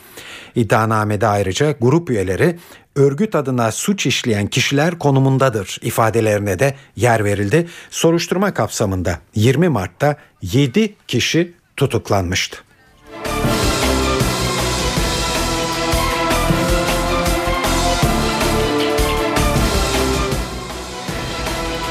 [0.55, 2.59] İddianamede ayrıca grup üyeleri
[2.97, 7.69] örgüt adına suç işleyen kişiler konumundadır ifadelerine de yer verildi.
[7.91, 12.68] Soruşturma kapsamında 20 Mart'ta 7 kişi tutuklanmıştı.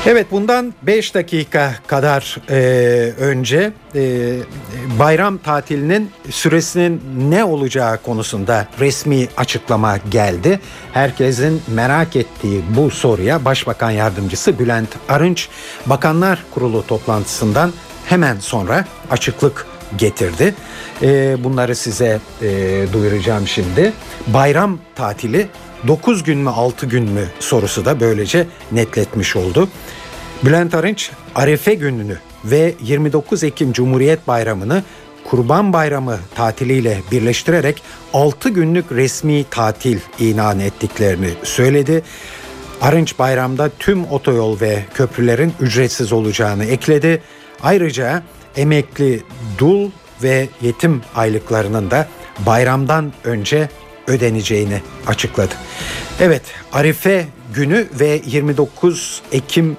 [0.09, 2.57] Evet bundan 5 dakika kadar e,
[3.19, 4.33] önce e,
[4.99, 10.59] bayram tatilinin süresinin ne olacağı konusunda resmi açıklama geldi.
[10.93, 15.49] Herkesin merak ettiği bu soruya Başbakan Yardımcısı Bülent Arınç
[15.85, 17.73] Bakanlar Kurulu toplantısından
[18.05, 19.67] hemen sonra açıklık
[19.97, 20.55] getirdi.
[21.01, 23.93] E, bunları size e, duyuracağım şimdi.
[24.27, 25.47] Bayram tatili
[25.87, 29.69] 9 gün mü 6 gün mü sorusu da böylece netletmiş oldu.
[30.45, 34.83] Bülent Arınç Arefe gününü ve 29 Ekim Cumhuriyet Bayramı'nı
[35.23, 37.81] Kurban Bayramı tatiliyle birleştirerek
[38.13, 42.03] 6 günlük resmi tatil ilan ettiklerini söyledi.
[42.81, 47.21] Arınç bayramda tüm otoyol ve köprülerin ücretsiz olacağını ekledi.
[47.63, 48.23] Ayrıca
[48.55, 49.23] emekli
[49.57, 49.91] dul
[50.23, 52.07] ve yetim aylıklarının da
[52.45, 53.69] bayramdan önce
[54.07, 55.53] ödeneceğini açıkladı.
[56.19, 56.41] Evet,
[56.73, 59.77] Arife günü ve 29 Ekim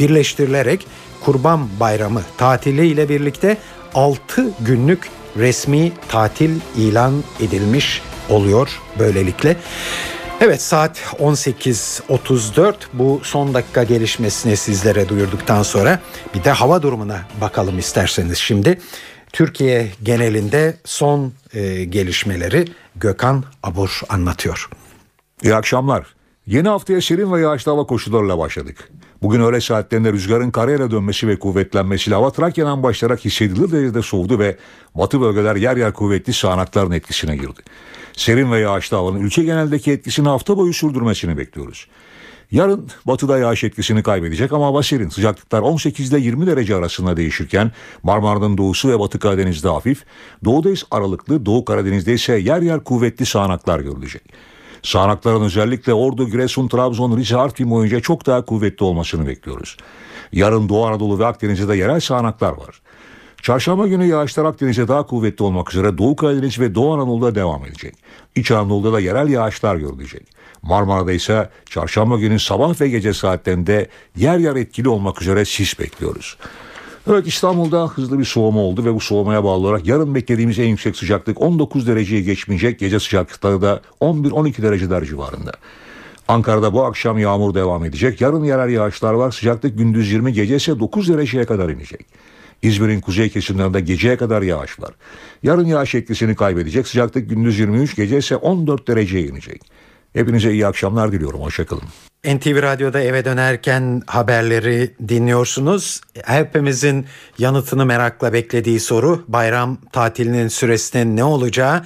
[0.00, 0.86] birleştirilerek
[1.24, 3.56] Kurban Bayramı tatili ile birlikte
[3.94, 9.56] 6 günlük resmi tatil ilan edilmiş oluyor böylelikle.
[10.40, 16.00] Evet saat 18.34 bu son dakika gelişmesini sizlere duyurduktan sonra
[16.34, 18.80] bir de hava durumuna bakalım isterseniz şimdi.
[19.32, 22.64] Türkiye genelinde son e, gelişmeleri
[22.96, 24.68] Gökhan Abur anlatıyor.
[25.42, 26.06] İyi akşamlar.
[26.46, 28.90] Yeni haftaya serin ve yağışlı hava koşullarıyla başladık.
[29.22, 34.56] Bugün öğle saatlerinde rüzgarın karayla dönmesi ve kuvvetlenmesiyle hava Trakya'dan başlayarak hissedilir derecede soğudu ve
[34.94, 37.60] batı bölgeler yer yer kuvvetli sağanakların etkisine girdi.
[38.12, 41.86] Serin ve yağışlı havanın ülke geneldeki etkisini hafta boyu sürdürmesini bekliyoruz.
[42.50, 45.08] Yarın batıda yağış etkisini kaybedecek ama hava serin.
[45.08, 50.04] Sıcaklıklar 18 ile 20 derece arasında değişirken Marmara'nın doğusu ve Batı Karadeniz'de hafif,
[50.44, 54.22] doğuda ise aralıklı, Doğu Karadeniz'de ise yer yer kuvvetli sağanaklar görülecek.
[54.82, 59.76] Sağanakların özellikle Ordu, Giresun, Trabzon, Rize, Artvin boyunca çok daha kuvvetli olmasını bekliyoruz.
[60.32, 62.80] Yarın Doğu Anadolu ve Akdeniz'de yerel sağanaklar var.
[63.42, 67.94] Çarşamba günü yağışlar Akdeniz'e daha kuvvetli olmak üzere Doğu Karadeniz ve Doğu Anadolu'da devam edecek.
[68.34, 70.22] İç Anadolu'da da yerel yağışlar görülecek.
[70.62, 76.36] Marmara'da ise çarşamba günü sabah ve gece saatlerinde yer yer etkili olmak üzere sis bekliyoruz.
[77.10, 80.96] Evet İstanbul'da hızlı bir soğuma oldu ve bu soğumaya bağlı olarak yarın beklediğimiz en yüksek
[80.96, 82.78] sıcaklık 19 dereceyi geçmeyecek.
[82.78, 85.52] Gece sıcaklıkları da 11-12 dereceler civarında.
[86.28, 88.20] Ankara'da bu akşam yağmur devam edecek.
[88.20, 89.30] Yarın yerel yağışlar var.
[89.30, 92.06] Sıcaklık gündüz 20 gece ise 9 dereceye kadar inecek.
[92.62, 94.90] İzmir'in kuzey kesimlerinde geceye kadar yağış var.
[95.42, 96.88] Yarın yağış etkisini kaybedecek.
[96.88, 99.62] Sıcaklık gündüz 23 gece ise 14 dereceye inecek.
[100.12, 101.40] Hepinize iyi akşamlar diliyorum.
[101.40, 101.82] Hoşçakalın.
[102.24, 106.00] NTV Radyo'da eve dönerken haberleri dinliyorsunuz.
[106.24, 107.06] Hepimizin
[107.38, 111.82] yanıtını merakla beklediği soru bayram tatilinin süresinin ne olacağı.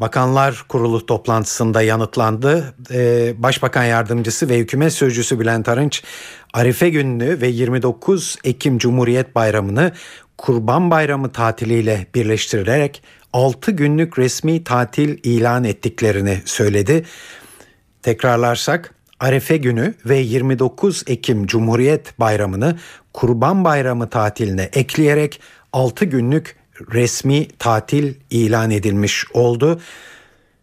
[0.00, 2.74] Bakanlar Kurulu toplantısında yanıtlandı.
[2.90, 6.02] Ee, Başbakan Yardımcısı ve Hükümet Sözcüsü Bülent Arınç,
[6.54, 9.92] Arife gününü ve 29 Ekim Cumhuriyet Bayramı'nı
[10.38, 17.04] Kurban Bayramı tatiliyle birleştirerek 6 günlük resmi tatil ilan ettiklerini söyledi.
[18.02, 22.78] Tekrarlarsak Arefe günü ve 29 Ekim Cumhuriyet Bayramı'nı
[23.12, 25.40] Kurban Bayramı tatiline ekleyerek
[25.72, 26.56] 6 günlük
[26.92, 29.80] resmi tatil ilan edilmiş oldu.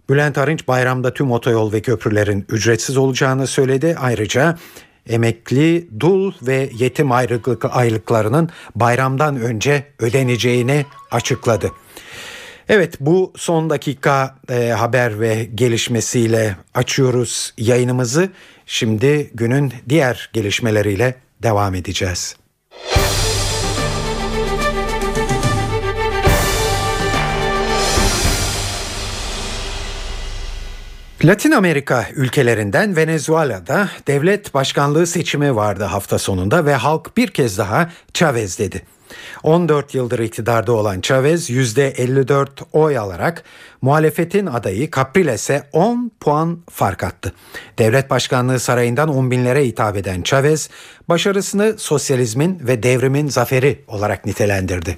[0.10, 3.96] Bülent Arınç bayramda tüm otoyol ve köprülerin ücretsiz olacağını söyledi.
[4.00, 4.58] Ayrıca
[5.10, 11.72] emekli, dul ve yetim ayrılık aylıklarının bayramdan önce ödeneceğini açıkladı.
[12.70, 18.30] Evet bu son dakika e, haber ve gelişmesiyle açıyoruz yayınımızı.
[18.66, 22.36] Şimdi günün diğer gelişmeleriyle devam edeceğiz.
[31.24, 37.90] Latin Amerika ülkelerinden Venezuela'da devlet başkanlığı seçimi vardı hafta sonunda ve halk bir kez daha
[38.14, 38.82] Chavez dedi.
[39.44, 43.44] 14 yıldır iktidarda olan Chavez %54 oy alarak
[43.82, 47.34] muhalefetin adayı Capriles'e 10 puan fark attı.
[47.80, 50.70] Devlet Başkanlığı sarayından on binlere hitap eden Chavez
[51.10, 54.98] başarısını sosyalizmin ve devrimin zaferi olarak nitelendirdi.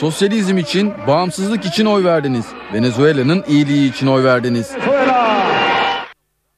[0.00, 2.44] Sosyalizm için, bağımsızlık için oy verdiniz.
[2.74, 4.70] Venezuela'nın iyiliği için oy verdiniz.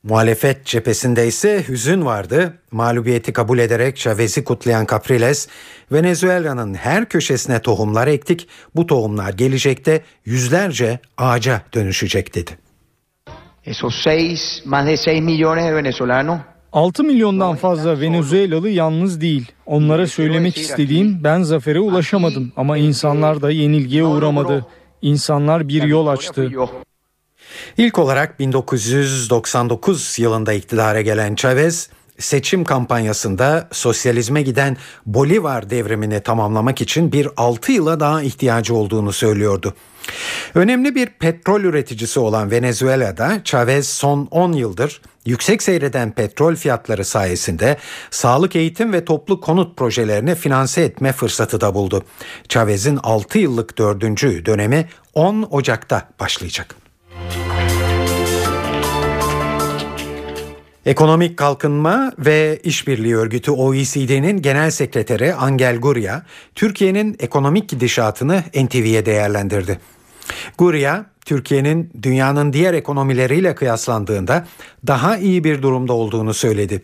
[0.03, 2.59] Muhalefet cephesinde ise hüzün vardı.
[2.71, 5.49] Mağlubiyeti kabul ederek Chavez'i kutlayan Capriles,
[5.93, 8.49] Venezuela'nın her köşesine tohumlar ektik.
[8.75, 12.51] Bu tohumlar gelecekte yüzlerce ağaca dönüşecek dedi.
[13.65, 16.39] Esos seis, más de 6 millones de venezolanos
[16.73, 19.53] 6 milyondan fazla Venezuelalı yalnız değil.
[19.67, 24.67] Onlara söylemek istediğim ben zafere ulaşamadım ama insanlar da yenilgiye uğramadı.
[25.03, 26.53] İnsanlar bir yol açtı.
[27.77, 31.89] İlk olarak 1999 yılında iktidara gelen Chavez
[32.19, 39.75] seçim kampanyasında sosyalizme giden Bolivar devrimini tamamlamak için bir 6 yıla daha ihtiyacı olduğunu söylüyordu.
[40.55, 47.77] Önemli bir petrol üreticisi olan Venezuela'da Chavez son 10 yıldır yüksek seyreden petrol fiyatları sayesinde
[48.11, 52.05] sağlık, eğitim ve toplu konut projelerini finanse etme fırsatı da buldu.
[52.49, 54.03] Chavez'in 6 yıllık 4.
[54.47, 56.82] dönemi 10 Ocak'ta başlayacak.
[60.87, 66.23] Ekonomik Kalkınma ve İşbirliği Örgütü OECD'nin Genel Sekreteri Angel Gurria,
[66.55, 69.79] Türkiye'nin ekonomik gidişatını NTV'ye değerlendirdi.
[70.59, 74.47] Gurria, Türkiye'nin dünyanın diğer ekonomileriyle kıyaslandığında
[74.87, 76.83] daha iyi bir durumda olduğunu söyledi.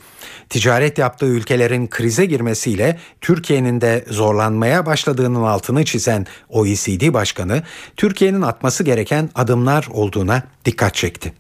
[0.48, 7.62] Ticaret yaptığı ülkelerin krize girmesiyle Türkiye'nin de zorlanmaya başladığının altını çizen OECD Başkanı,
[7.96, 11.32] Türkiye'nin atması gereken adımlar olduğuna dikkat çekti.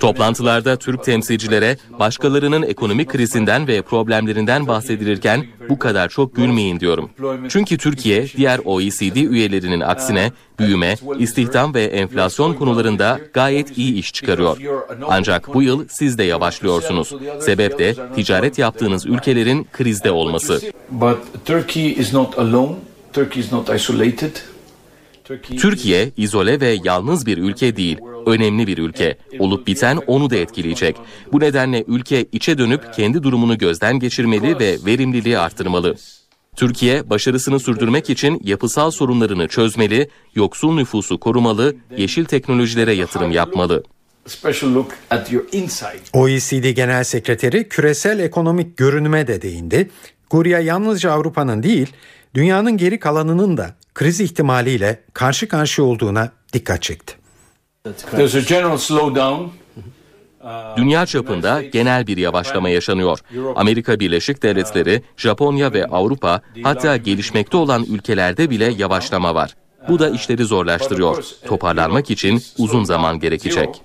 [0.00, 7.10] Toplantılarda Türk temsilcilere başkalarının ekonomik krizinden ve problemlerinden bahsedilirken bu kadar çok gülmeyin diyorum.
[7.48, 14.56] Çünkü Türkiye diğer OECD üyelerinin aksine büyüme, istihdam ve enflasyon konularında gayet iyi iş çıkarıyor.
[15.08, 17.14] Ancak bu yıl siz de yavaşlıyorsunuz.
[17.40, 20.60] Sebep de ticaret yaptığınız ülkelerin krizde olması.
[25.58, 29.18] Türkiye izole ve yalnız bir ülke değil, önemli bir ülke.
[29.38, 30.96] Olup biten onu da etkileyecek.
[31.32, 35.96] Bu nedenle ülke içe dönüp kendi durumunu gözden geçirmeli ve verimliliği arttırmalı.
[36.56, 43.82] Türkiye başarısını sürdürmek için yapısal sorunlarını çözmeli, yoksul nüfusu korumalı, yeşil teknolojilere yatırım yapmalı.
[46.12, 49.90] OECD Genel Sekreteri küresel ekonomik görünüme de değindi.
[50.30, 51.92] Gurya yalnızca Avrupa'nın değil,
[52.34, 57.14] dünyanın geri kalanının da kriz ihtimaliyle karşı karşıya olduğuna dikkat çekti.
[60.76, 63.18] Dünya çapında genel bir yavaşlama yaşanıyor.
[63.56, 69.56] Amerika Birleşik Devletleri, Japonya ve Avrupa hatta gelişmekte olan ülkelerde bile yavaşlama var.
[69.88, 71.24] Bu da işleri zorlaştırıyor.
[71.46, 73.82] Toparlanmak için uzun zaman gerekecek.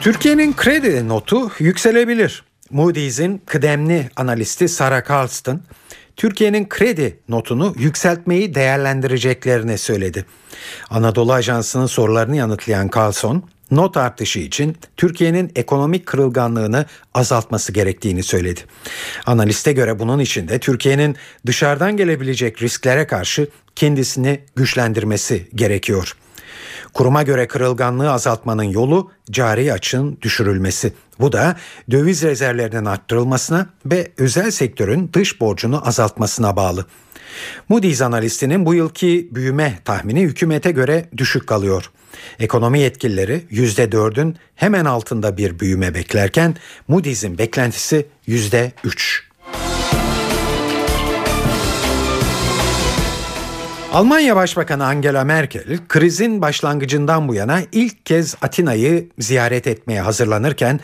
[0.00, 2.51] Türkiye'nin kredi notu yükselebilir.
[2.72, 5.60] Moody's'in kıdemli analisti Sarah Carlston,
[6.16, 10.26] Türkiye'nin kredi notunu yükseltmeyi değerlendireceklerini söyledi.
[10.90, 18.60] Anadolu Ajansı'nın sorularını yanıtlayan Carlson, not artışı için Türkiye'nin ekonomik kırılganlığını azaltması gerektiğini söyledi.
[19.26, 21.16] Analiste göre bunun için de Türkiye'nin
[21.46, 26.16] dışarıdan gelebilecek risklere karşı kendisini güçlendirmesi gerekiyor.
[26.94, 30.92] Kuruma göre kırılganlığı azaltmanın yolu cari açın düşürülmesi.
[31.20, 31.56] Bu da
[31.90, 36.86] döviz rezervlerinin arttırılmasına ve özel sektörün dış borcunu azaltmasına bağlı.
[37.68, 41.90] Moody's analistinin bu yılki büyüme tahmini hükümete göre düşük kalıyor.
[42.38, 46.56] Ekonomi yetkilileri %4'ün hemen altında bir büyüme beklerken
[46.88, 49.31] Moody's'in beklentisi %3.
[53.92, 60.80] Almanya Başbakanı Angela Merkel krizin başlangıcından bu yana ilk kez Atina'yı ziyaret etmeye hazırlanırken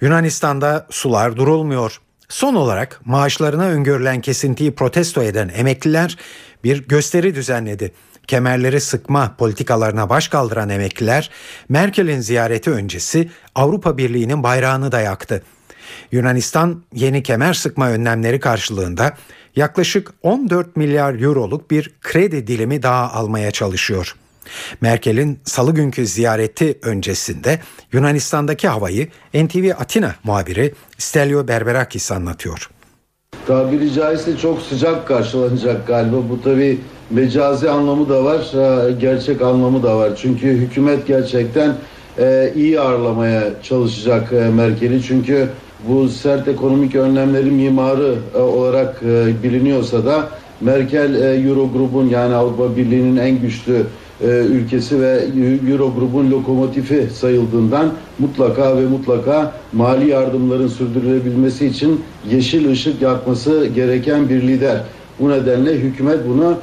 [0.00, 2.00] Yunanistan'da sular durulmuyor.
[2.28, 6.16] Son olarak maaşlarına öngörülen kesintiyi protesto eden emekliler
[6.64, 7.92] bir gösteri düzenledi.
[8.26, 11.30] Kemerleri sıkma politikalarına baş kaldıran emekliler
[11.68, 15.42] Merkel'in ziyareti öncesi Avrupa Birliği'nin bayrağını da yaktı.
[16.12, 19.16] Yunanistan yeni kemer sıkma önlemleri karşılığında
[19.56, 24.16] yaklaşık 14 milyar euroluk bir kredi dilimi daha almaya çalışıyor.
[24.80, 27.60] Merkel'in salı günkü ziyareti öncesinde
[27.92, 32.70] Yunanistan'daki havayı NTV Atina muhabiri Stelio Berberakis anlatıyor.
[33.46, 36.16] Tabiri caizse çok sıcak karşılanacak galiba.
[36.28, 36.80] Bu tabi
[37.10, 38.40] mecazi anlamı da var,
[38.90, 40.12] gerçek anlamı da var.
[40.16, 41.74] Çünkü hükümet gerçekten
[42.54, 45.02] iyi ağırlamaya çalışacak Merkel'i.
[45.02, 45.48] Çünkü
[45.88, 49.02] bu sert ekonomik önlemlerin mimarı olarak
[49.42, 50.28] biliniyorsa da
[50.60, 51.14] Merkel
[51.46, 53.86] Eurogrup'un yani Avrupa Birliği'nin en güçlü
[54.28, 55.24] ülkesi ve
[55.70, 64.42] Eurogrup'un lokomotifi sayıldığından mutlaka ve mutlaka mali yardımların sürdürülebilmesi için yeşil ışık yakması gereken bir
[64.42, 64.80] lider.
[65.20, 66.54] Bu nedenle hükümet bunu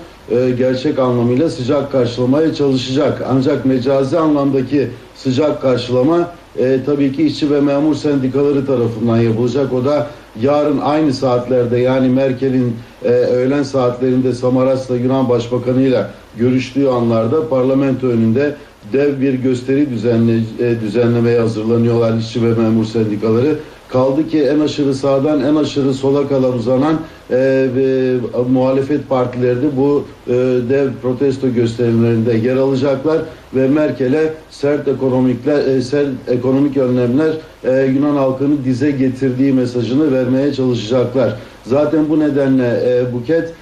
[0.58, 3.22] gerçek anlamıyla sıcak karşılamaya çalışacak.
[3.30, 9.74] Ancak mecazi anlamdaki sıcak karşılama e, tabii ki işçi ve memur sendikaları tarafından yapılacak.
[9.74, 10.08] O da
[10.42, 16.06] yarın aynı saatlerde yani Merkel'in e, öğlen saatlerinde Samaras'la Yunan Başbakanı ile
[16.38, 18.56] görüştüğü anlarda parlamento önünde
[18.94, 23.56] dev bir gösteri düzenle, e, düzenlemeye hazırlanıyorlar işçi ve memur sendikaları.
[23.90, 26.94] Kaldı ki en aşırı sağdan en aşırı sola kadar uzanan
[27.32, 27.38] e,
[27.76, 28.16] ve
[28.50, 30.34] muhalefet partileri de bu e,
[30.70, 33.18] dev protesto gösterimlerinde yer alacaklar
[33.56, 37.32] ve Merkel'e sert ekonomikler e, sert ekonomik önlemler
[37.64, 41.36] e, Yunan halkını dize getirdiği mesajını vermeye çalışacaklar.
[41.66, 43.54] Zaten bu nedenle e, Buket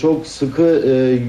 [0.00, 0.82] çok sıkı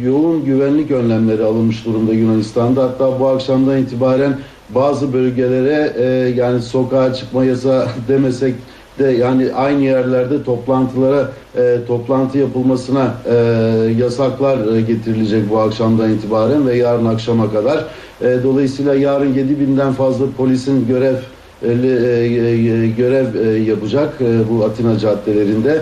[0.06, 2.84] yoğun güvenlik önlemleri alınmış durumda Yunanistan'da.
[2.84, 4.38] Hatta bu akşamdan itibaren
[4.70, 5.94] bazı bölgelere
[6.36, 8.56] yani sokağa çıkma yasağı demesek
[9.00, 13.36] de yani aynı yerlerde toplantılara e, toplantı yapılmasına e,
[14.00, 17.86] yasaklar e, getirilecek bu akşamdan itibaren ve yarın akşama kadar.
[18.22, 21.16] E, dolayısıyla yarın 7 binden fazla polisin görev
[21.64, 25.82] e, e, görev e, yapacak e, bu Atina caddelerinde.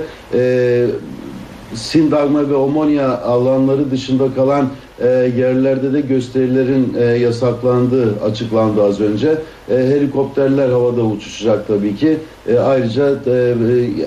[1.74, 4.68] Sindagma ve Omonia alanları dışında kalan
[5.02, 9.38] e, yerlerde de gösterilerin e, yasaklandığı açıklandı az önce.
[9.72, 12.18] E, helikopterler havada uçuşacak tabii ki.
[12.48, 13.56] E, ayrıca e,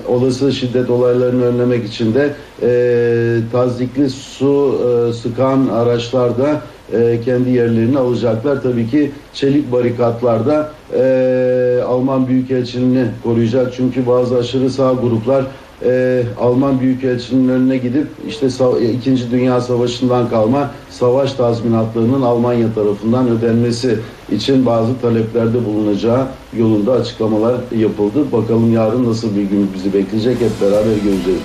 [0.07, 6.61] olası şiddet olaylarını önlemek için de e, tazikli su e, sıkan araçlarda
[6.93, 8.63] e, kendi yerlerini alacaklar.
[8.63, 13.73] Tabii ki çelik barikatlarda e, Alman Büyükelçiliğini koruyacak.
[13.77, 15.45] Çünkü bazı aşırı sağ gruplar
[15.85, 18.47] e, Alman Büyükelçiliğinin önüne gidip işte
[18.93, 23.99] İkinci Dünya Savaşı'ndan kalma savaş tazminatlarının Almanya tarafından ödenmesi
[24.31, 26.27] için bazı taleplerde bulunacağı
[26.57, 28.31] yolunda açıklamalar yapıldı.
[28.31, 31.41] Bakalım yarın nasıl bir gün bizi bekleyecek hep beraber göreceğiz.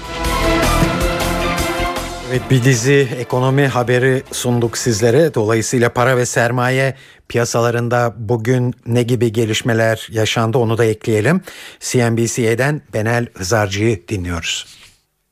[2.31, 5.35] Evet bir dizi ekonomi haberi sunduk sizlere.
[5.35, 6.95] Dolayısıyla para ve sermaye
[7.29, 11.41] piyasalarında bugün ne gibi gelişmeler yaşandı onu da ekleyelim.
[11.81, 14.67] CNBC'den Benel Hızarcı'yı dinliyoruz.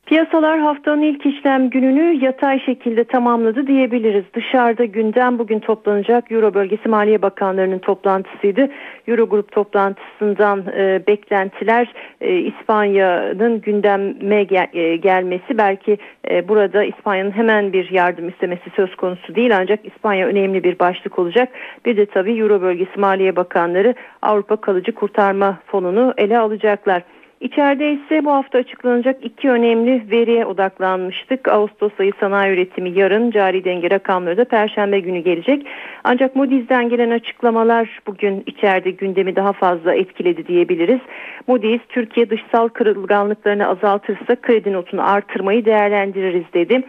[0.07, 4.23] Piyasalar haftanın ilk işlem gününü yatay şekilde tamamladı diyebiliriz.
[4.33, 8.69] Dışarıda gündem bugün toplanacak Euro bölgesi Maliye Bakanlarının toplantısıydı.
[9.07, 15.97] Eurogrup toplantısından e, beklentiler e, İspanya'nın gündeme gel, e, gelmesi belki
[16.31, 21.19] e, burada İspanya'nın hemen bir yardım istemesi söz konusu değil ancak İspanya önemli bir başlık
[21.19, 21.49] olacak.
[21.85, 27.03] Bir de tabii Euro bölgesi Maliye Bakanları Avrupa Kalıcı Kurtarma Fonu'nu ele alacaklar.
[27.41, 31.47] İçeride ise bu hafta açıklanacak iki önemli veriye odaklanmıştık.
[31.47, 35.67] Ağustos ayı sanayi üretimi yarın, cari denge rakamları da perşembe günü gelecek.
[36.03, 40.99] Ancak Moody's'den gelen açıklamalar bugün içeride gündemi daha fazla etkiledi diyebiliriz.
[41.47, 46.83] Moody's Türkiye dışsal kırılganlıklarını azaltırsa kredi notunu artırmayı değerlendiririz dedi.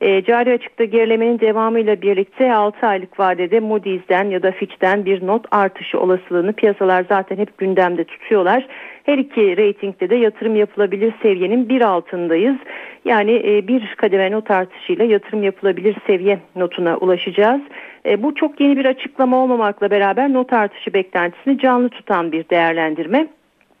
[0.00, 5.46] E, cari açıkta gerilemenin devamıyla birlikte 6 aylık vadede Moody's'den ya da Fitch'ten bir not
[5.50, 8.66] artışı olasılığını piyasalar zaten hep gündemde tutuyorlar.
[9.04, 12.56] Her iki reytingde de yatırım yapılabilir seviyenin bir altındayız.
[13.04, 17.60] Yani e, bir kademe not artışıyla yatırım yapılabilir seviye notuna ulaşacağız.
[18.06, 23.26] E, bu çok yeni bir açıklama olmamakla beraber not artışı beklentisini canlı tutan bir değerlendirme.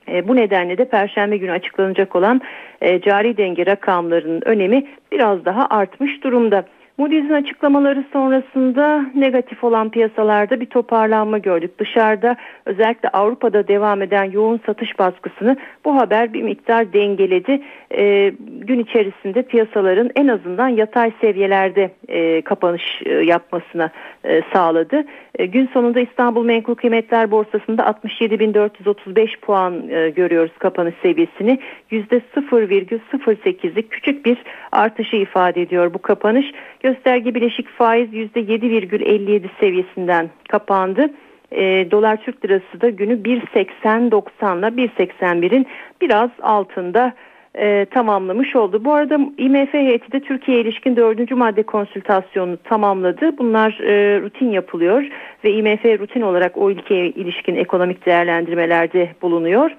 [0.08, 2.40] E, bu nedenle de Perşembe günü açıklanacak olan
[2.80, 6.64] e, cari denge rakamlarının önemi biraz daha artmış durumda.
[6.98, 11.78] Moody's'in açıklamaları sonrasında negatif olan piyasalarda bir toparlanma gördük.
[11.78, 12.36] Dışarıda
[12.66, 17.62] özellikle Avrupa'da devam eden yoğun satış baskısını bu haber bir miktar dengeledi.
[17.90, 23.90] E, gün içerisinde piyasaların en azından yatay seviyelerde e, kapanış e, yapmasına
[24.24, 25.04] e, sağladı.
[25.38, 31.58] E, gün sonunda İstanbul Menkul Kıymetler Borsası'nda 67.435 puan e, görüyoruz kapanış seviyesini.
[31.90, 34.38] %0,08'lik küçük bir
[34.72, 36.46] artışı ifade ediyor bu kapanış.
[36.86, 41.10] Gösterge bileşik faiz %7,57 seviyesinden kapandı.
[41.52, 45.66] E, dolar Türk lirası da günü 1.80.90'la 1.81'in
[46.00, 47.12] biraz altında
[47.54, 48.84] e, tamamlamış oldu.
[48.84, 53.38] Bu arada IMF heyeti de Türkiye ilişkin dördüncü madde konsültasyonunu tamamladı.
[53.38, 55.04] Bunlar e, rutin yapılıyor
[55.44, 59.70] ve IMF rutin olarak o ülkeye ilişkin ekonomik değerlendirmelerde bulunuyor.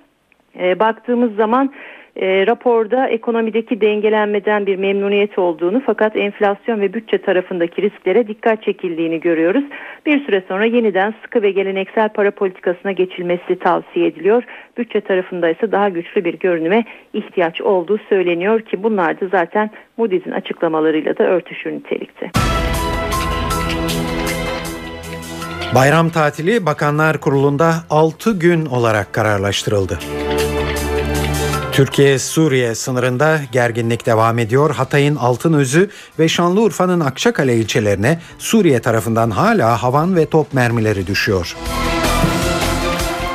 [0.60, 1.74] E, baktığımız zaman
[2.18, 9.20] e, raporda ekonomideki dengelenmeden bir memnuniyet olduğunu fakat enflasyon ve bütçe tarafındaki risklere dikkat çekildiğini
[9.20, 9.64] görüyoruz.
[10.06, 14.44] Bir süre sonra yeniden sıkı ve geleneksel para politikasına geçilmesi tavsiye ediliyor.
[14.78, 20.32] Bütçe tarafında ise daha güçlü bir görünüme ihtiyaç olduğu söyleniyor ki bunlar da zaten Moody's'in
[20.32, 22.32] açıklamalarıyla da örtüşür nitelikte.
[25.76, 30.00] Bayram tatili Bakanlar Kurulu'nda 6 gün olarak kararlaştırıldı.
[31.78, 34.76] Türkiye-Suriye sınırında gerginlik devam ediyor.
[34.76, 41.56] Hatay'ın Altınözü ve Şanlıurfa'nın Akçakale ilçelerine Suriye tarafından hala havan ve top mermileri düşüyor.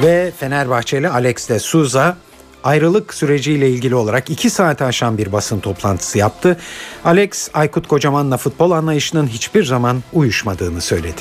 [0.03, 2.17] Ve Fenerbahçeli Alex de Souza
[2.65, 6.57] ayrılık süreciyle ilgili olarak 2 saat aşan bir basın toplantısı yaptı.
[7.05, 11.21] Alex Aykut Kocaman'la futbol anlayışının hiçbir zaman uyuşmadığını söyledi.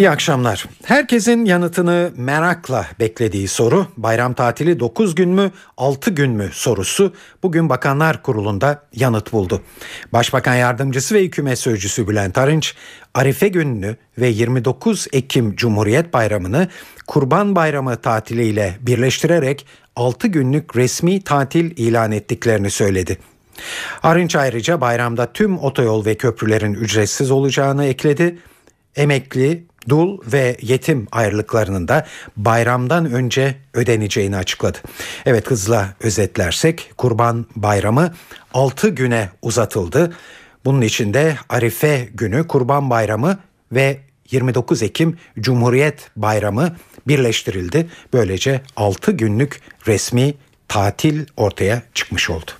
[0.00, 0.66] İyi akşamlar.
[0.84, 7.68] Herkesin yanıtını merakla beklediği soru bayram tatili 9 gün mü 6 gün mü sorusu bugün
[7.68, 9.62] Bakanlar Kurulu'nda yanıt buldu.
[10.12, 12.74] Başbakan Yardımcısı ve Hükümet Sözcüsü Bülent Arınç
[13.14, 16.68] Arife gününü ve 29 Ekim Cumhuriyet Bayramı'nı
[17.06, 23.18] Kurban Bayramı tatiliyle birleştirerek 6 günlük resmi tatil ilan ettiklerini söyledi.
[24.02, 28.38] Arınç ayrıca bayramda tüm otoyol ve köprülerin ücretsiz olacağını ekledi.
[28.96, 32.06] Emekli, dul ve yetim ayrılıklarının da
[32.36, 34.78] bayramdan önce ödeneceğini açıkladı.
[35.26, 38.14] Evet hızla özetlersek Kurban Bayramı
[38.54, 40.12] 6 güne uzatıldı.
[40.64, 43.38] Bunun içinde Arife günü Kurban Bayramı
[43.72, 44.00] ve
[44.30, 46.76] 29 Ekim Cumhuriyet Bayramı
[47.08, 47.88] birleştirildi.
[48.12, 50.34] Böylece 6 günlük resmi
[50.68, 52.50] tatil ortaya çıkmış oldu.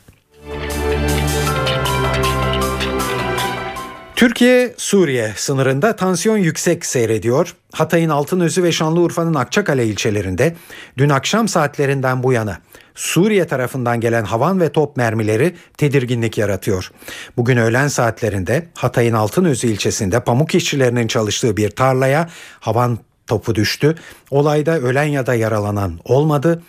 [4.20, 7.54] Türkiye-Suriye sınırında tansiyon yüksek seyrediyor.
[7.72, 10.56] Hatay'ın Altınözü ve Şanlıurfa'nın Akçakale ilçelerinde
[10.98, 12.58] dün akşam saatlerinden bu yana
[12.94, 16.92] Suriye tarafından gelen havan ve top mermileri tedirginlik yaratıyor.
[17.36, 22.28] Bugün öğlen saatlerinde Hatay'ın Altınözü ilçesinde pamuk işçilerinin çalıştığı bir tarlaya
[22.60, 23.94] havan topu düştü.
[24.30, 26.62] Olayda ölen ya da yaralanan olmadı.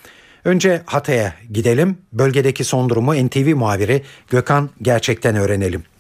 [0.45, 1.97] Önce Hatay'a gidelim.
[2.13, 5.90] Bölgedeki son durumu NTV muhabiri Gökhan Gerçek'ten öğrenelim.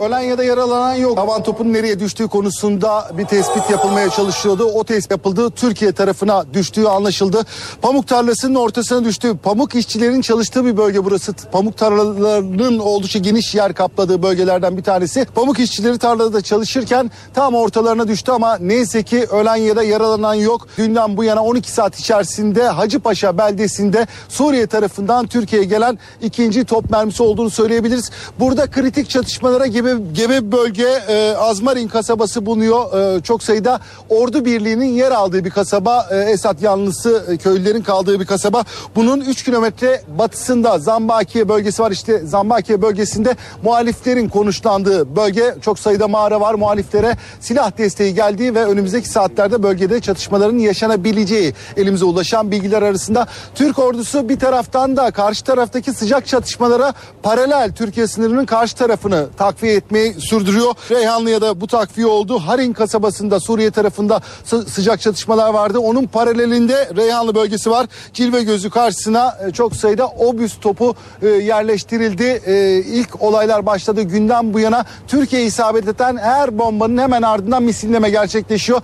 [0.00, 1.18] Ölen ya da yaralanan yok.
[1.18, 4.64] Havan topun nereye düştüğü konusunda bir tespit yapılmaya çalışıyordu.
[4.64, 5.50] O tespit yapıldı.
[5.50, 7.46] Türkiye tarafına düştüğü anlaşıldı.
[7.82, 9.36] Pamuk tarlasının ortasına düştü.
[9.42, 11.32] Pamuk işçilerin çalıştığı bir bölge burası.
[11.52, 15.26] Pamuk tarlalarının oldukça geniş yer kapladığı bölgelerden bir tanesi.
[15.34, 20.66] Pamuk işçileri tarlada çalışırken tam ortalarına düştü ama neyse ki ölen ya da yaralanan yok.
[20.78, 27.22] Dünden bu yana 12 saat içerisinde Hacıpaşa beldesinde Suriye tarafından Türkiye'ye gelen ikinci top mermisi
[27.22, 28.10] olduğunu söyleyebiliriz.
[28.38, 33.16] Burada kritik çatışmalara gibi gebe bölge e, Azmarin kasabası bulunuyor.
[33.16, 36.08] E, çok sayıda ordu birliğinin yer aldığı bir kasaba.
[36.10, 38.64] E, Esat yanlısı e, köylülerin kaldığı bir kasaba.
[38.96, 41.90] Bunun 3 kilometre batısında Zambakiye bölgesi var.
[41.90, 45.54] İşte Zambakiye bölgesinde muhaliflerin konuşlandığı bölge.
[45.62, 46.54] Çok sayıda mağara var.
[46.54, 53.26] Muhaliflere silah desteği geldiği ve önümüzdeki saatlerde bölgede çatışmaların yaşanabileceği elimize ulaşan bilgiler arasında.
[53.54, 59.79] Türk ordusu bir taraftan da karşı taraftaki sıcak çatışmalara paralel Türkiye sınırının karşı tarafını takviye
[59.80, 60.74] etmeyi sürdürüyor.
[60.90, 62.38] Reyhanlı'ya bu takviye oldu.
[62.38, 65.78] Harin kasabasında Suriye tarafında sı- sıcak çatışmalar vardı.
[65.78, 67.86] Onun paralelinde Reyhanlı bölgesi var.
[68.14, 72.42] Cilve gözü karşısına e, çok sayıda obüs topu e, yerleştirildi.
[72.46, 78.10] E, ilk olaylar başladığı günden bu yana Türkiye isabet eden her bombanın hemen ardından misilleme
[78.10, 78.80] gerçekleşiyor.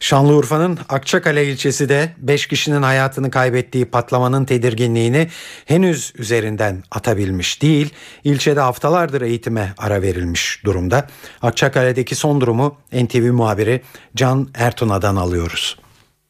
[0.00, 5.28] Şanlıurfa'nın Akçakale ilçesi de 5 kişinin hayatını kaybettiği patlamanın tedirginliğini
[5.64, 7.94] henüz üzerinden atabilmiş değil.
[8.24, 11.06] İlçede haftalardır eğitime ara verilmiş durumda.
[11.42, 13.82] Akçakale'deki son durumu NTV muhabiri
[14.16, 15.83] Can Ertuna'dan alıyoruz.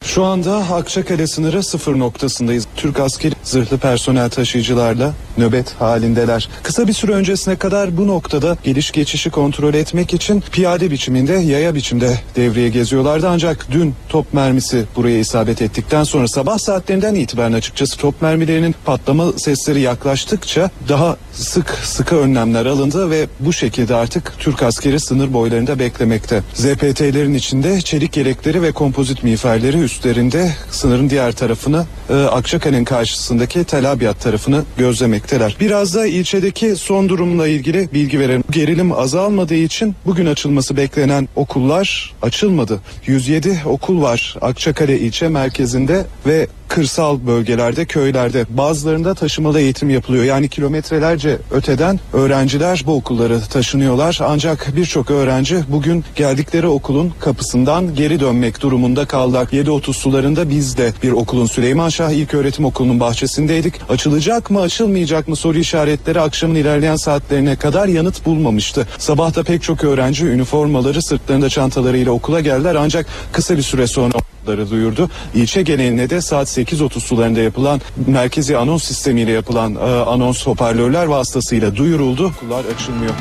[0.05, 2.67] Şu anda Akçakale sınırı sıfır noktasındayız.
[2.75, 6.49] Türk askeri zırhlı personel taşıyıcılarla nöbet halindeler.
[6.63, 11.75] Kısa bir süre öncesine kadar bu noktada geliş geçişi kontrol etmek için piyade biçiminde yaya
[11.75, 13.29] biçimde devreye geziyorlardı.
[13.29, 19.31] Ancak dün top mermisi buraya isabet ettikten sonra sabah saatlerinden itibaren açıkçası top mermilerinin patlama
[19.31, 25.79] sesleri yaklaştıkça daha sık sıkı önlemler alındı ve bu şekilde artık Türk askeri sınır boylarında
[25.79, 26.41] beklemekte.
[26.53, 33.91] ZPT'lerin içinde çelik yelekleri ve kompozit miğferleri üstlerinde sınırın diğer tarafını e, Akçakale'nin karşısındaki Tel
[33.91, 35.57] Abyad tarafını gözlemekteler.
[35.59, 38.43] Biraz da ilçedeki son durumla ilgili bilgi verelim.
[38.51, 42.79] Gerilim azalmadığı için bugün açılması beklenen okullar açılmadı.
[43.05, 50.23] 107 okul var Akçakale ilçe merkezinde ve kırsal bölgelerde, köylerde bazılarında taşımalı eğitim yapılıyor.
[50.23, 54.19] Yani kilometrelerce öteden öğrenciler bu okulları taşınıyorlar.
[54.23, 59.45] Ancak birçok öğrenci bugün geldikleri okulun kapısından geri dönmek durumunda kaldılar.
[59.45, 63.73] 7.30 sularında biz de bir okulun Süleyman Şah İlköğretim Okulu'nun bahçesindeydik.
[63.89, 68.87] Açılacak mı açılmayacak mı soru işaretleri akşamın ilerleyen saatlerine kadar yanıt bulmamıştı.
[68.97, 74.13] Sabah da pek çok öğrenci üniformaları sırtlarında çantalarıyla okula geldiler ancak kısa bir süre sonra
[74.45, 75.09] okulları duyurdu.
[75.33, 81.75] İlçe geneline de saat 8.30 sularında yapılan merkezi anons sistemiyle yapılan e, anons hoparlörler vasıtasıyla
[81.75, 82.25] duyuruldu.
[82.25, 83.13] Okullar açılmıyor.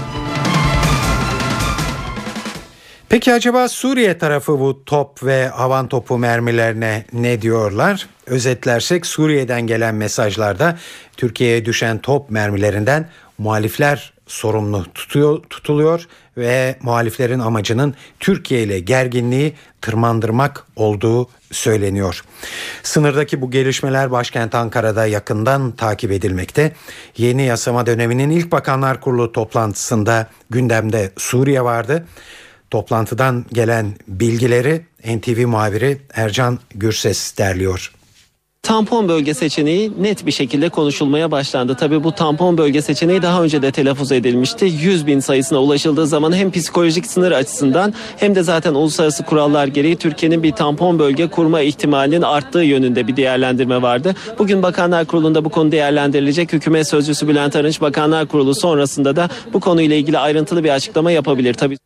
[3.08, 8.06] Peki acaba Suriye tarafı bu top ve havan topu mermilerine ne diyorlar?
[8.26, 10.78] Özetlersek Suriye'den gelen mesajlarda
[11.16, 13.08] Türkiye'ye düşen top mermilerinden
[13.38, 16.06] muhalifler sorumlu tutuyor, tutuluyor
[16.36, 22.24] ve muhaliflerin amacının Türkiye ile gerginliği tırmandırmak olduğu söyleniyor.
[22.82, 26.72] Sınırdaki bu gelişmeler başkent Ankara'da yakından takip edilmekte.
[27.16, 32.06] Yeni yasama döneminin ilk Bakanlar Kurulu toplantısında gündemde Suriye vardı.
[32.70, 37.93] Toplantıdan gelen bilgileri NTV muhabiri Ercan Gürses derliyor.
[38.64, 41.74] Tampon bölge seçeneği net bir şekilde konuşulmaya başlandı.
[41.74, 44.64] Tabii bu tampon bölge seçeneği daha önce de telaffuz edilmişti.
[44.64, 49.96] 100 bin sayısına ulaşıldığı zaman hem psikolojik sınır açısından hem de zaten uluslararası kurallar gereği
[49.96, 54.14] Türkiye'nin bir tampon bölge kurma ihtimalinin arttığı yönünde bir değerlendirme vardı.
[54.38, 56.52] Bugün Bakanlar Kurulu'nda bu konu değerlendirilecek.
[56.52, 61.54] Hükümet Sözcüsü Bülent Arınç Bakanlar Kurulu sonrasında da bu konuyla ilgili ayrıntılı bir açıklama yapabilir.
[61.54, 61.76] Tabii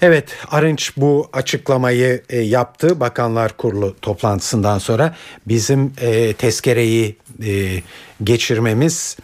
[0.00, 5.16] Evet Arınç bu açıklamayı e, yaptı Bakanlar Kurulu toplantısından sonra
[5.46, 7.82] bizim e, tezkereyi e,
[8.24, 9.16] geçirmemiz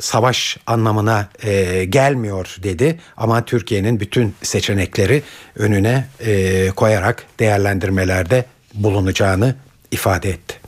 [0.00, 5.22] savaş anlamına e, gelmiyor dedi ama Türkiye'nin bütün seçenekleri
[5.56, 9.54] önüne e, koyarak değerlendirmelerde bulunacağını
[9.90, 10.61] ifade etti.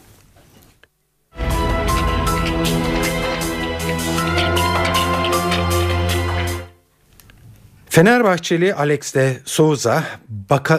[7.94, 10.04] Fenerbahçeli Alex de Souza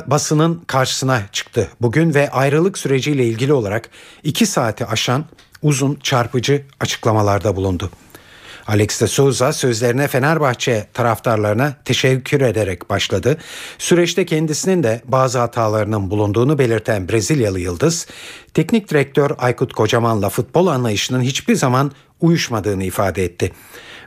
[0.08, 3.90] basının karşısına çıktı bugün ve ayrılık süreciyle ilgili olarak
[4.24, 5.26] iki saati aşan
[5.62, 7.90] uzun çarpıcı açıklamalarda bulundu.
[8.68, 13.38] Alex de Souza sözlerine Fenerbahçe taraftarlarına teşekkür ederek başladı.
[13.78, 18.08] Süreçte kendisinin de bazı hatalarının bulunduğunu belirten Brezilyalı Yıldız,
[18.54, 21.92] teknik direktör Aykut Kocaman'la futbol anlayışının hiçbir zaman
[22.22, 23.52] uyuşmadığını ifade etti.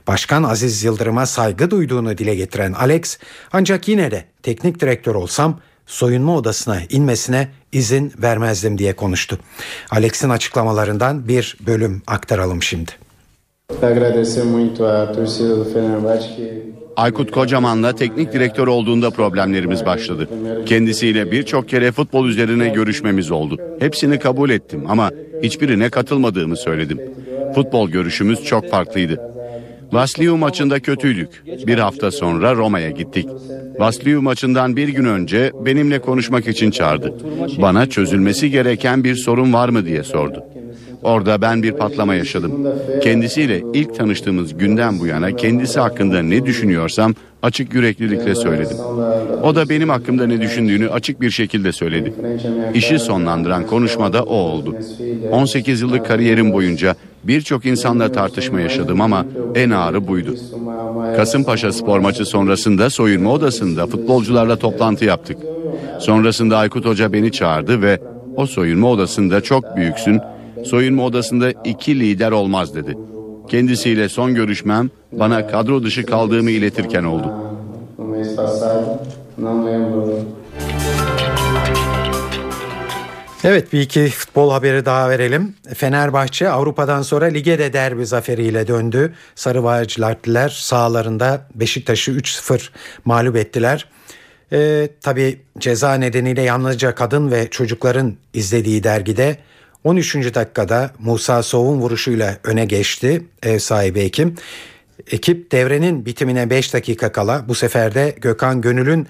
[0.08, 3.18] Başkan Aziz Yıldırım'a saygı duyduğunu dile getiren Alex,
[3.52, 9.38] ancak yine de teknik direktör olsam soyunma odasına inmesine izin vermezdim diye konuştu.
[9.90, 12.90] Alex'in açıklamalarından bir bölüm aktaralım şimdi.
[16.96, 20.28] Aykut Kocaman'la teknik direktör olduğunda problemlerimiz başladı.
[20.66, 23.58] Kendisiyle birçok kere futbol üzerine görüşmemiz oldu.
[23.78, 25.10] Hepsini kabul ettim ama
[25.42, 27.00] hiçbirine katılmadığımı söyledim.
[27.54, 29.37] Futbol görüşümüz çok farklıydı.
[29.92, 31.42] Vasliu maçında kötüydük.
[31.66, 33.28] Bir hafta sonra Roma'ya gittik.
[33.78, 37.14] Vasliu maçından bir gün önce benimle konuşmak için çağırdı.
[37.62, 40.44] Bana çözülmesi gereken bir sorun var mı diye sordu.
[41.02, 42.68] Orada ben bir patlama yaşadım.
[43.02, 48.76] Kendisiyle ilk tanıştığımız günden bu yana kendisi hakkında ne düşünüyorsam açık yüreklilikle söyledim.
[49.42, 52.14] O da benim hakkımda ne düşündüğünü açık bir şekilde söyledi.
[52.74, 54.76] İşi sonlandıran konuşmada o oldu.
[55.30, 56.94] 18 yıllık kariyerim boyunca
[57.28, 59.24] birçok insanla tartışma yaşadım ama
[59.54, 60.34] en ağırı buydu.
[61.16, 65.38] Kasımpaşa spor maçı sonrasında soyunma odasında futbolcularla toplantı yaptık.
[65.98, 67.98] Sonrasında Aykut Hoca beni çağırdı ve
[68.36, 70.20] o soyunma odasında çok büyüksün,
[70.62, 72.96] soyunma odasında iki lider olmaz dedi.
[73.48, 77.32] Kendisiyle son görüşmem bana kadro dışı kaldığımı iletirken oldu.
[83.44, 85.54] Evet bir iki futbol haberi daha verelim.
[85.74, 89.14] Fenerbahçe Avrupa'dan sonra lige de derbi zaferiyle döndü.
[89.34, 92.68] Sarı Bağcılartlılar sahalarında Beşiktaş'ı 3-0
[93.04, 93.88] mağlup ettiler.
[94.52, 99.38] Ee, tabii ceza nedeniyle yalnızca kadın ve çocukların izlediği dergide
[99.84, 100.14] 13.
[100.14, 104.34] dakikada Musa Sov'un vuruşuyla öne geçti ev sahibi Ekim.
[105.10, 109.06] Ekip devrenin bitimine 5 dakika kala bu sefer de Gökhan Gönül'ün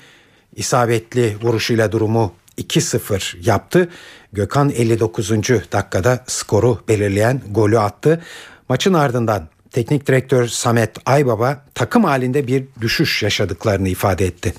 [0.57, 3.89] isabetli vuruşuyla durumu 2-0 yaptı.
[4.33, 5.31] Gökhan 59.
[5.73, 8.23] dakikada skoru belirleyen golü attı.
[8.69, 14.55] Maçın ardından teknik direktör Samet Aybaba takım halinde bir düşüş yaşadıklarını ifade etti.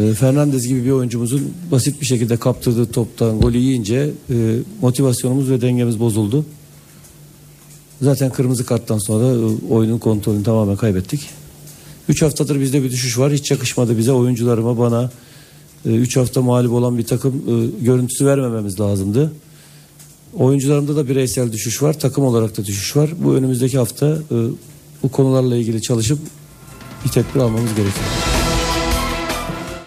[0.00, 5.60] E, Fernandez gibi bir oyuncumuzun basit bir şekilde kaptırdığı toptan golü yiyince e, motivasyonumuz ve
[5.60, 6.46] dengemiz bozuldu.
[8.02, 11.30] Zaten kırmızı karttan sonra e, oyunun kontrolünü tamamen kaybettik.
[12.08, 13.32] 3 haftadır bizde bir düşüş var.
[13.32, 15.10] Hiç yakışmadı bize oyuncularıma bana
[15.84, 19.32] 3 hafta mağlup olan bir takım e, görüntüsü vermememiz lazımdı.
[20.34, 21.98] Oyuncularımda da bireysel düşüş var.
[21.98, 23.10] Takım olarak da düşüş var.
[23.18, 24.36] Bu önümüzdeki hafta e,
[25.02, 26.18] bu konularla ilgili çalışıp
[27.04, 28.06] bir tedbir almamız gerekiyor.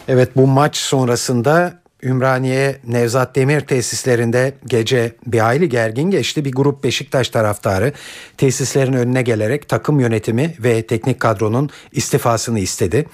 [0.08, 6.46] Evet bu maç sonrasında Ümraniye Nevzat Demir tesislerinde gece bir hayli gergin geçti.
[6.46, 7.94] Bir grup Beşiktaş taraftarı
[8.38, 13.06] tesislerin önüne gelerek takım yönetimi ve teknik kadronun istifasını istedi.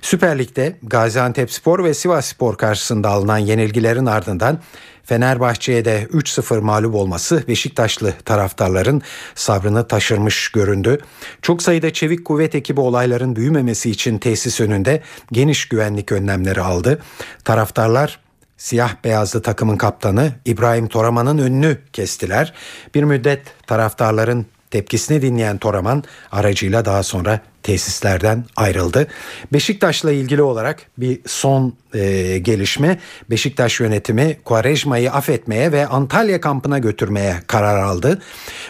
[0.00, 4.60] Süper Lig'de Gaziantep Spor ve Sivas Spor karşısında alınan yenilgilerin ardından
[5.04, 9.02] Fenerbahçe'ye de 3-0 mağlup olması Beşiktaşlı taraftarların
[9.34, 10.98] sabrını taşırmış göründü.
[11.42, 17.02] Çok sayıda çevik kuvvet ekibi olayların büyümemesi için tesis önünde geniş güvenlik önlemleri aldı.
[17.44, 18.18] Taraftarlar
[18.62, 22.52] siyah beyazlı takımın kaptanı İbrahim Toraman'ın önünü kestiler.
[22.94, 29.06] Bir müddet taraftarların tepkisini dinleyen Toraman aracıyla daha sonra tesislerden ayrıldı.
[29.52, 32.98] Beşiktaş'la ilgili olarak bir son e, gelişme
[33.30, 38.22] Beşiktaş yönetimi Quaresma'yı affetmeye ve Antalya kampına götürmeye karar aldı.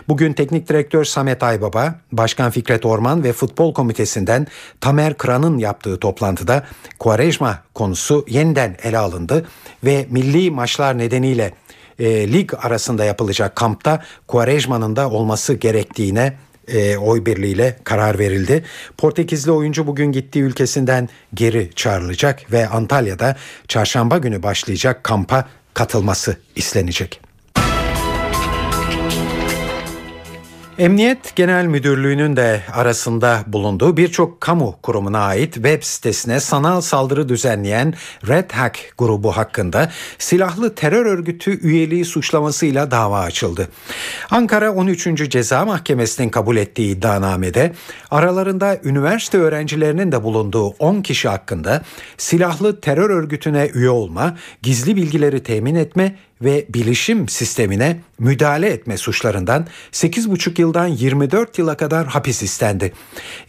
[0.09, 4.47] Bugün teknik direktör Samet Aybaba, Başkan Fikret Orman ve Futbol Komitesi'nden
[4.80, 6.66] Tamer Kıran'ın yaptığı toplantıda
[6.99, 9.47] Quaresma konusu yeniden ele alındı
[9.84, 11.55] ve milli maçlar nedeniyle
[11.99, 16.36] e, lig arasında yapılacak kampta Quaresma'nın da olması gerektiğine
[16.68, 18.64] e, oy birliğiyle karar verildi.
[18.98, 23.36] Portekizli oyuncu bugün gittiği ülkesinden geri çağrılacak ve Antalya'da
[23.68, 27.32] çarşamba günü başlayacak kampa katılması istenecek.
[30.78, 37.94] Emniyet Genel Müdürlüğü'nün de arasında bulunduğu birçok kamu kurumuna ait web sitesine sanal saldırı düzenleyen
[38.28, 43.68] Red Hack grubu hakkında silahlı terör örgütü üyeliği suçlamasıyla dava açıldı.
[44.30, 45.30] Ankara 13.
[45.30, 47.72] Ceza Mahkemesi'nin kabul ettiği iddianamede
[48.10, 51.82] aralarında üniversite öğrencilerinin de bulunduğu 10 kişi hakkında
[52.18, 59.66] silahlı terör örgütüne üye olma, gizli bilgileri temin etme ve bilişim sistemine müdahale etme suçlarından
[59.93, 62.93] 8,5 yıldan 24 yıla kadar hapis istendi.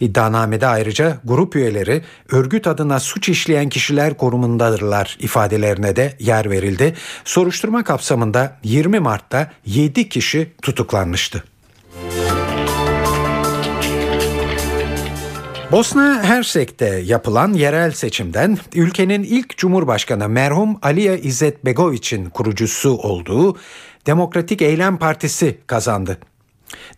[0.00, 6.94] İddianamede ayrıca grup üyeleri örgüt adına suç işleyen kişiler korumundadırlar ifadelerine de yer verildi.
[7.24, 11.53] Soruşturma kapsamında 20 Mart'ta 7 kişi tutuklanmıştı.
[15.74, 23.58] Bosna Hersek'te yapılan yerel seçimden ülkenin ilk cumhurbaşkanı merhum Aliya İzzet Begoviç'in kurucusu olduğu
[24.06, 26.18] Demokratik Eylem Partisi kazandı.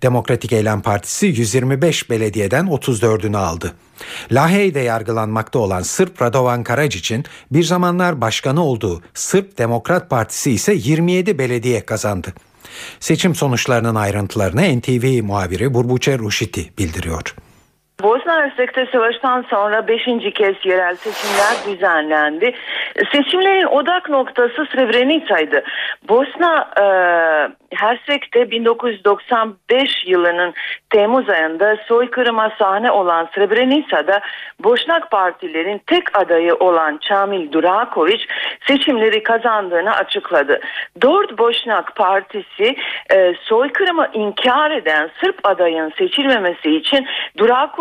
[0.02, 3.72] Demokratik Eylem Partisi 125 belediyeden 34'ünü aldı.
[4.32, 11.38] Lahey'de yargılanmakta olan Sırp Radovan Karadziç'in bir zamanlar başkanı olduğu Sırp Demokrat Partisi ise 27
[11.38, 12.34] belediye kazandı.
[13.00, 17.34] Seçim sonuçlarının ayrıntılarını NTV muhabiri Burbuçe Ruşiti bildiriyor.
[18.02, 20.04] Bosna Hersek'te savaştan sonra 5.
[20.34, 22.54] kez yerel seçimler düzenlendi.
[23.12, 25.62] Seçimlerin odak noktası Srebrenica'ydı.
[26.08, 26.86] Bosna e,
[27.76, 30.54] Hersek'te 1995 yılının
[30.90, 34.20] Temmuz ayında soykırıma sahne olan Srebrenica'da
[34.64, 38.20] Boşnak partilerin tek adayı olan Çamil Durakovic
[38.66, 40.60] seçimleri kazandığını açıkladı.
[41.02, 42.76] Dört Boşnak Partisi
[43.14, 47.06] e, soykırımı inkar eden Sırp adayın seçilmemesi için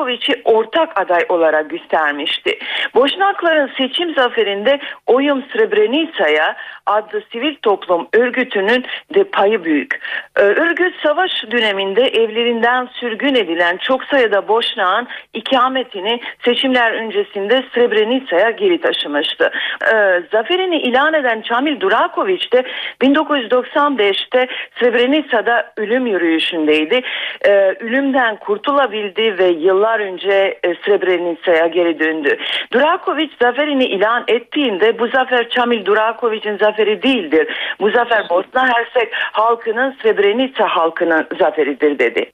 [0.06, 2.60] Durakovic'i ortak aday olarak göstermişti.
[2.95, 10.01] Boşnakların seçim zaferinde Oyum Srebrenica'ya adlı sivil toplum örgütünün de payı büyük.
[10.38, 18.81] Ee, örgüt savaş döneminde evlerinden sürgün edilen çok sayıda Boşnak'ın ikametini seçimler öncesinde Srebrenica'ya geri
[18.81, 19.51] taşımıştı.
[19.93, 22.63] Ee, zaferini ilan eden Çamil Durakovic de
[23.01, 24.47] 1995'te
[24.79, 27.01] Srebrenica'da ölüm yürüyüşündeydi.
[27.45, 32.38] Ee, ölümden kurtulabildi ve yıllar önce e, Srebrenica'ya geri döndü.
[32.73, 37.47] Durakovic zaferini ilan ettiğinde bu zafer Çamil Durakovic'in zaferi değildir.
[37.80, 42.32] Bu zafer Bosna Hersek halkının Srebrenica halkının zaferidir dedi.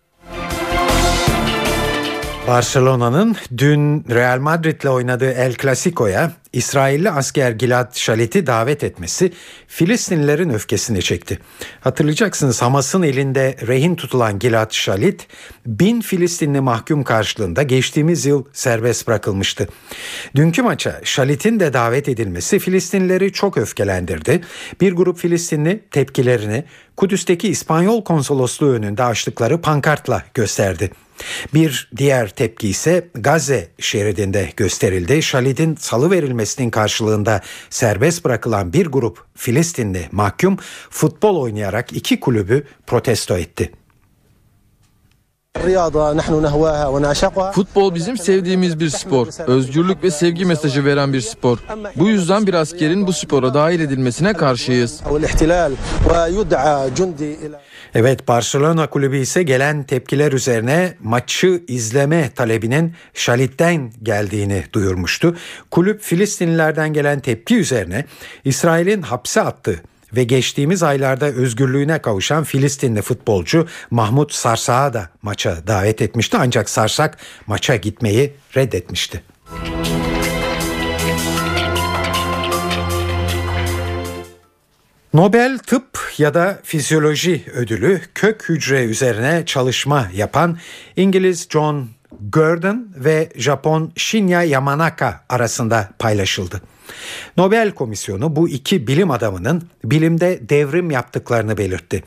[2.48, 9.32] Barcelona'nın dün Real Madrid'le oynadığı El Clasico'ya İsrailli asker Gilad Shalik'i davet etmesi
[9.68, 11.40] Filistinlilerin öfkesini çekti.
[11.82, 15.28] Hatırlayacaksınız Hamas'ın elinde rehin tutulan Gilad Shalit
[15.66, 19.68] bin Filistinli mahkum karşılığında geçtiğimiz yıl serbest bırakılmıştı.
[20.36, 24.42] Dünkü maça Shalit'in de davet edilmesi Filistinlileri çok öfkelendirdi.
[24.82, 26.64] Bir grup Filistinli tepkilerini
[26.98, 30.92] Kudüs'teki İspanyol konsolosluğu önünde açtıkları pankartla gösterdi.
[31.54, 35.24] Bir diğer tepki ise Gazze şeridinde gösterildi.
[35.24, 40.58] Şalid'in salı verilmesinin karşılığında serbest bırakılan bir grup Filistinli mahkum
[40.90, 43.72] futbol oynayarak iki kulübü protesto etti.
[47.52, 49.28] Futbol bizim sevdiğimiz bir spor.
[49.48, 51.58] Özgürlük ve sevgi mesajı veren bir spor.
[51.96, 55.02] Bu yüzden bir askerin bu spora dahil edilmesine karşıyız.
[57.96, 65.36] Evet Barcelona kulübü ise gelen tepkiler üzerine maçı izleme talebinin Şalit'ten geldiğini duyurmuştu.
[65.72, 68.06] Kulüp Filistinlilerden gelen tepki üzerine
[68.46, 69.82] İsrail'in hapse attığı
[70.16, 77.18] ve geçtiğimiz aylarda özgürlüğüne kavuşan Filistinli futbolcu Mahmut Sarsak'ı da maça davet etmişti ancak Sarsak
[77.48, 79.24] maça gitmeyi reddetmişti.
[85.14, 90.58] Nobel Tıp ya da Fizyoloji ödülü kök hücre üzerine çalışma yapan
[90.96, 91.90] İngiliz John
[92.22, 96.62] Gurdon ve Japon Shinya Yamanaka arasında paylaşıldı.
[97.38, 102.04] Nobel Komisyonu bu iki bilim adamının bilimde devrim yaptıklarını belirtti.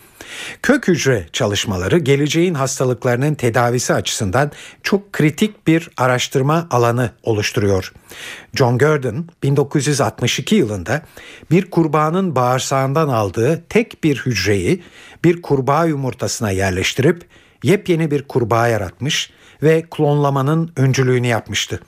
[0.62, 4.51] Kök hücre çalışmaları geleceğin hastalıklarının tedavisi açısından
[4.82, 7.93] çok kritik bir araştırma alanı oluşturuyor.
[8.55, 11.03] John Gurdon 1962 yılında
[11.51, 14.82] bir kurbağanın bağırsağından aldığı tek bir hücreyi
[15.24, 17.26] bir kurbağa yumurtasına yerleştirip
[17.62, 19.30] yepyeni bir kurbağa yaratmış
[19.62, 21.80] ve klonlamanın öncülüğünü yapmıştı.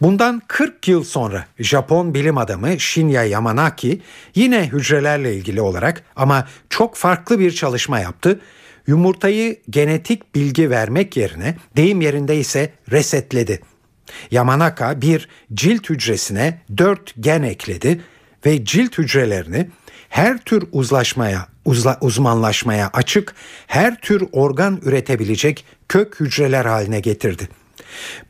[0.00, 4.00] Bundan 40 yıl sonra Japon bilim adamı Shinya Yamanaki
[4.34, 8.40] yine hücrelerle ilgili olarak ama çok farklı bir çalışma yaptı.
[8.86, 13.60] Yumurtayı genetik bilgi vermek yerine deyim yerinde ise resetledi.
[14.30, 18.00] Yamanaka bir cilt hücresine 4 gen ekledi
[18.46, 19.68] ve cilt hücrelerini
[20.08, 23.34] her tür uzlaşmaya, uzla, uzmanlaşmaya açık,
[23.66, 27.48] her tür organ üretebilecek kök hücreler haline getirdi.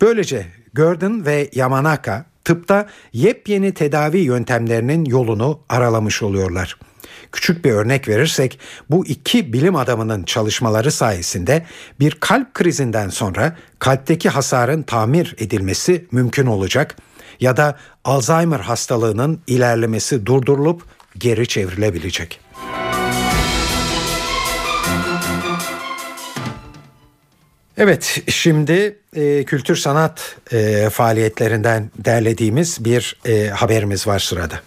[0.00, 0.46] Böylece
[0.76, 6.76] Gurdon ve Yamanaka tıpta yepyeni tedavi yöntemlerinin yolunu aralamış oluyorlar.
[7.32, 8.58] Küçük bir örnek verirsek
[8.90, 11.66] bu iki bilim adamının çalışmaları sayesinde
[12.00, 16.96] bir kalp krizinden sonra kalpteki hasarın tamir edilmesi mümkün olacak
[17.40, 20.82] ya da Alzheimer hastalığının ilerlemesi durdurulup
[21.18, 22.45] geri çevrilebilecek.
[27.78, 34.60] Evet şimdi e, kültür sanat e, faaliyetlerinden derlediğimiz bir e, haberimiz var sırada.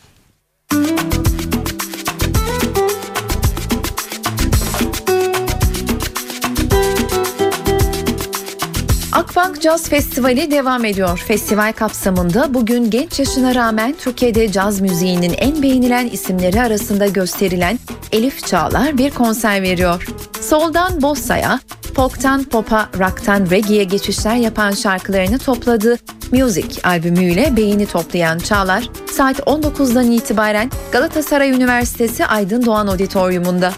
[9.30, 11.24] Akbank Caz Festivali devam ediyor.
[11.28, 17.80] Festival kapsamında bugün genç yaşına rağmen Türkiye'de caz müziğinin en beğenilen isimleri arasında gösterilen
[18.12, 20.08] Elif Çağlar bir konser veriyor.
[20.42, 21.60] Soldan Bossa'ya,
[21.96, 25.98] folk'tan pop'a, rock'tan reggae'ye geçişler yapan şarkılarını topladığı
[26.32, 33.74] Music albümüyle beğeni toplayan Çağlar, saat 19'dan itibaren Galatasaray Üniversitesi Aydın Doğan Auditorium'unda.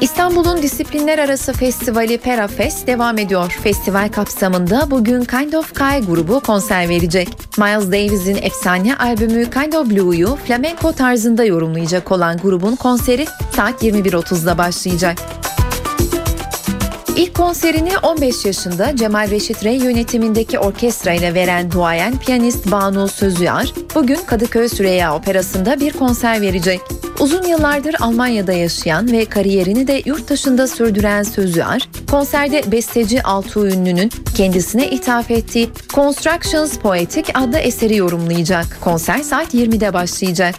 [0.00, 3.58] İstanbul'un disiplinler arası festivali Perafest devam ediyor.
[3.62, 7.28] Festival kapsamında bugün Kind of Kai grubu konser verecek.
[7.58, 13.26] Miles Davis'in efsane albümü Kind of Blue'yu flamenco tarzında yorumlayacak olan grubun konseri
[13.56, 15.18] saat 21.30'da başlayacak.
[17.16, 24.18] İlk konserini 15 yaşında Cemal Reşit Rey yönetimindeki orkestra veren duayen piyanist Banu Sözüyar, bugün
[24.26, 26.80] Kadıköy Süreyya Operası'nda bir konser verecek.
[27.20, 34.10] Uzun yıllardır Almanya'da yaşayan ve kariyerini de yurt dışında sürdüren Sözüyar, konserde besteci Altuğ Ünlü'nün
[34.34, 38.78] kendisine ithaf ettiği Constructions Poetic adlı eseri yorumlayacak.
[38.80, 40.54] Konser saat 20'de başlayacak.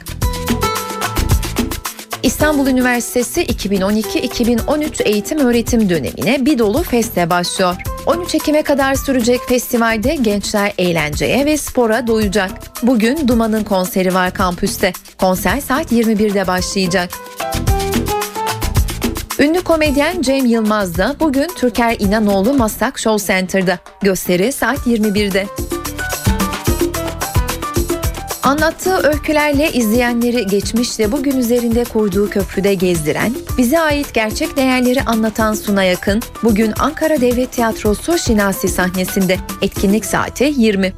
[2.24, 7.76] İstanbul Üniversitesi 2012-2013 eğitim öğretim dönemine bir dolu feste başlıyor.
[8.06, 12.52] 13 Ekim'e kadar sürecek festivalde gençler eğlenceye ve spora doyacak.
[12.84, 14.94] Bugün Duman'ın konseri var kampüste.
[15.18, 17.10] Konser saat 21'de başlayacak.
[19.40, 23.80] Ünlü komedyen Cem Yılmaz da bugün Türker İnanoğlu Maslak Show Center'da.
[24.02, 25.67] Gösteri saat 21'de.
[28.44, 35.84] Anlattığı öykülerle izleyenleri geçmişte bugün üzerinde kurduğu köprüde gezdiren, bize ait gerçek değerleri anlatan Suna
[35.84, 40.94] Yakın, bugün Ankara Devlet Tiyatrosu Şinasi sahnesinde etkinlik saati 20.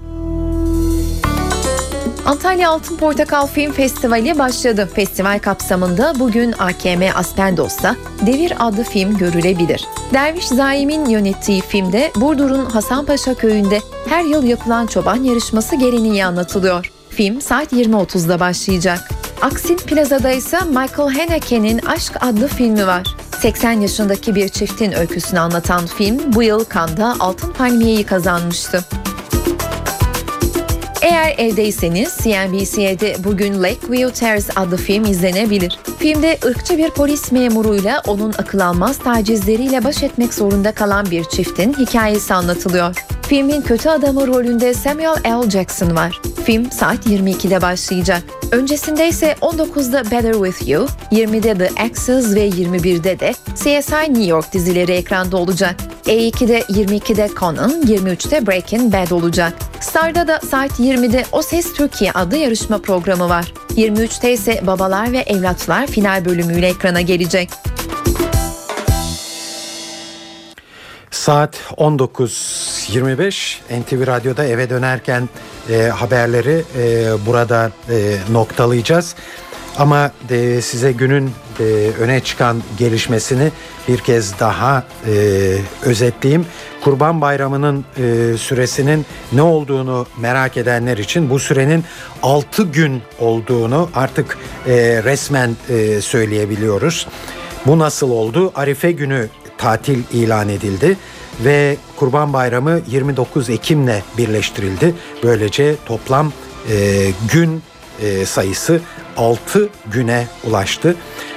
[2.26, 4.90] Antalya Altın Portakal Film Festivali başladı.
[4.94, 9.86] Festival kapsamında bugün AKM Aspendos'ta Devir adlı film görülebilir.
[10.14, 13.80] Derviş Zaim'in yönettiği filmde Burdur'un Hasanpaşa köyünde
[14.10, 16.99] her yıl yapılan çoban yarışması geleneği anlatılıyor.
[17.10, 19.10] Film saat 20.30'da başlayacak.
[19.42, 23.16] Aksin Plaza'da ise Michael Haneke'nin Aşk adlı filmi var.
[23.40, 28.84] 80 yaşındaki bir çiftin öyküsünü anlatan film bu yıl Cannes'da Altın Palmiye'yi kazanmıştı.
[31.02, 35.80] Eğer evdeyseniz CNBC'de bugün Lakeview Terrace adlı film izlenebilir.
[36.00, 41.74] Filmde ırkçı bir polis memuruyla onun akıl almaz tacizleriyle baş etmek zorunda kalan bir çiftin
[41.74, 42.96] hikayesi anlatılıyor.
[43.30, 45.50] Filmin kötü adamı rolünde Samuel L.
[45.50, 46.22] Jackson var.
[46.46, 48.24] Film saat 22'de başlayacak.
[48.52, 54.54] Öncesinde ise 19'da Better With You, 20'de The Axes ve 21'de de CSI New York
[54.54, 55.76] dizileri ekranda olacak.
[56.06, 59.54] E2'de 22'de Conan, 23'te Breaking Bad olacak.
[59.80, 63.54] Star'da da saat 20'de O Ses Türkiye adlı yarışma programı var.
[63.76, 67.50] 23'te ise Babalar ve Evlatlar final bölümüyle ekrana gelecek.
[71.30, 75.30] Saat 19.25 NTV Radyo'da eve dönerken
[75.70, 79.16] e, haberleri e, burada e, noktalayacağız.
[79.78, 81.64] Ama e, size günün e,
[82.00, 83.52] öne çıkan gelişmesini
[83.88, 85.14] bir kez daha e,
[85.84, 86.46] özetleyeyim.
[86.84, 91.84] Kurban Bayramı'nın e, süresinin ne olduğunu merak edenler için bu sürenin
[92.24, 94.74] 6 gün olduğunu artık e,
[95.04, 97.08] resmen e, söyleyebiliyoruz.
[97.66, 98.52] Bu nasıl oldu?
[98.56, 100.98] Arife günü tatil ilan edildi
[101.46, 104.96] ve Kurban Bayramı 29 Ekim'le birleştirildi.
[105.24, 106.32] Böylece toplam
[106.72, 107.64] e, gün
[108.02, 108.82] e, sayısı
[109.18, 110.96] 6 güne ulaştı.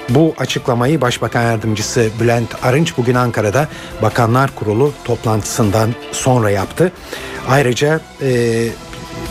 [0.09, 3.68] Bu açıklamayı Başbakan Yardımcısı Bülent Arınç bugün Ankara'da
[4.03, 6.92] Bakanlar Kurulu toplantısından sonra yaptı.
[7.48, 8.68] Ayrıca e,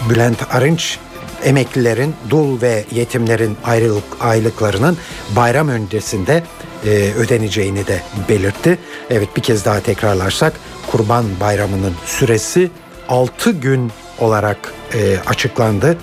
[0.10, 1.00] Bülent Arınç
[1.44, 4.98] emeklilerin, dul ve yetimlerin ayrılık aylıklarının
[5.36, 6.44] bayram öncesinde
[6.86, 8.80] e, ödeneceğini de belirtti.
[9.10, 10.54] Evet bir kez daha tekrarlarsak
[10.92, 12.72] Kurban Bayramı'nın süresi
[13.10, 15.98] 6 gün olarak e, açıklandı.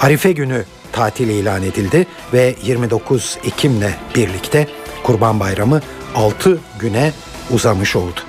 [0.00, 4.68] Arife günü tatil ilan edildi ve 29 Ekim'le birlikte
[5.02, 5.80] Kurban Bayramı
[6.14, 7.12] 6 güne
[7.50, 8.20] uzamış oldu.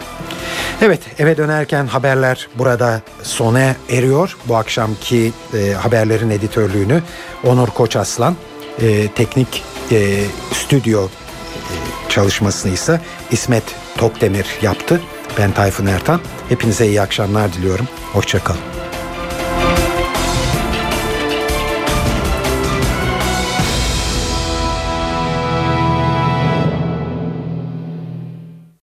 [0.82, 4.38] Evet eve dönerken haberler burada sona eriyor.
[4.46, 7.02] Bu akşamki e, haberlerin editörlüğünü
[7.44, 8.36] Onur Koçaslan,
[8.82, 10.24] e, teknik e,
[10.54, 11.83] stüdyo e,
[12.14, 13.02] çalışmasını ise
[13.32, 13.64] İsmet
[13.98, 15.02] Tokdemir yaptı.
[15.38, 16.22] Ben Tayfun Ertan.
[16.50, 17.88] Hepinize iyi akşamlar diliyorum.
[18.14, 18.83] Hoşçakalın.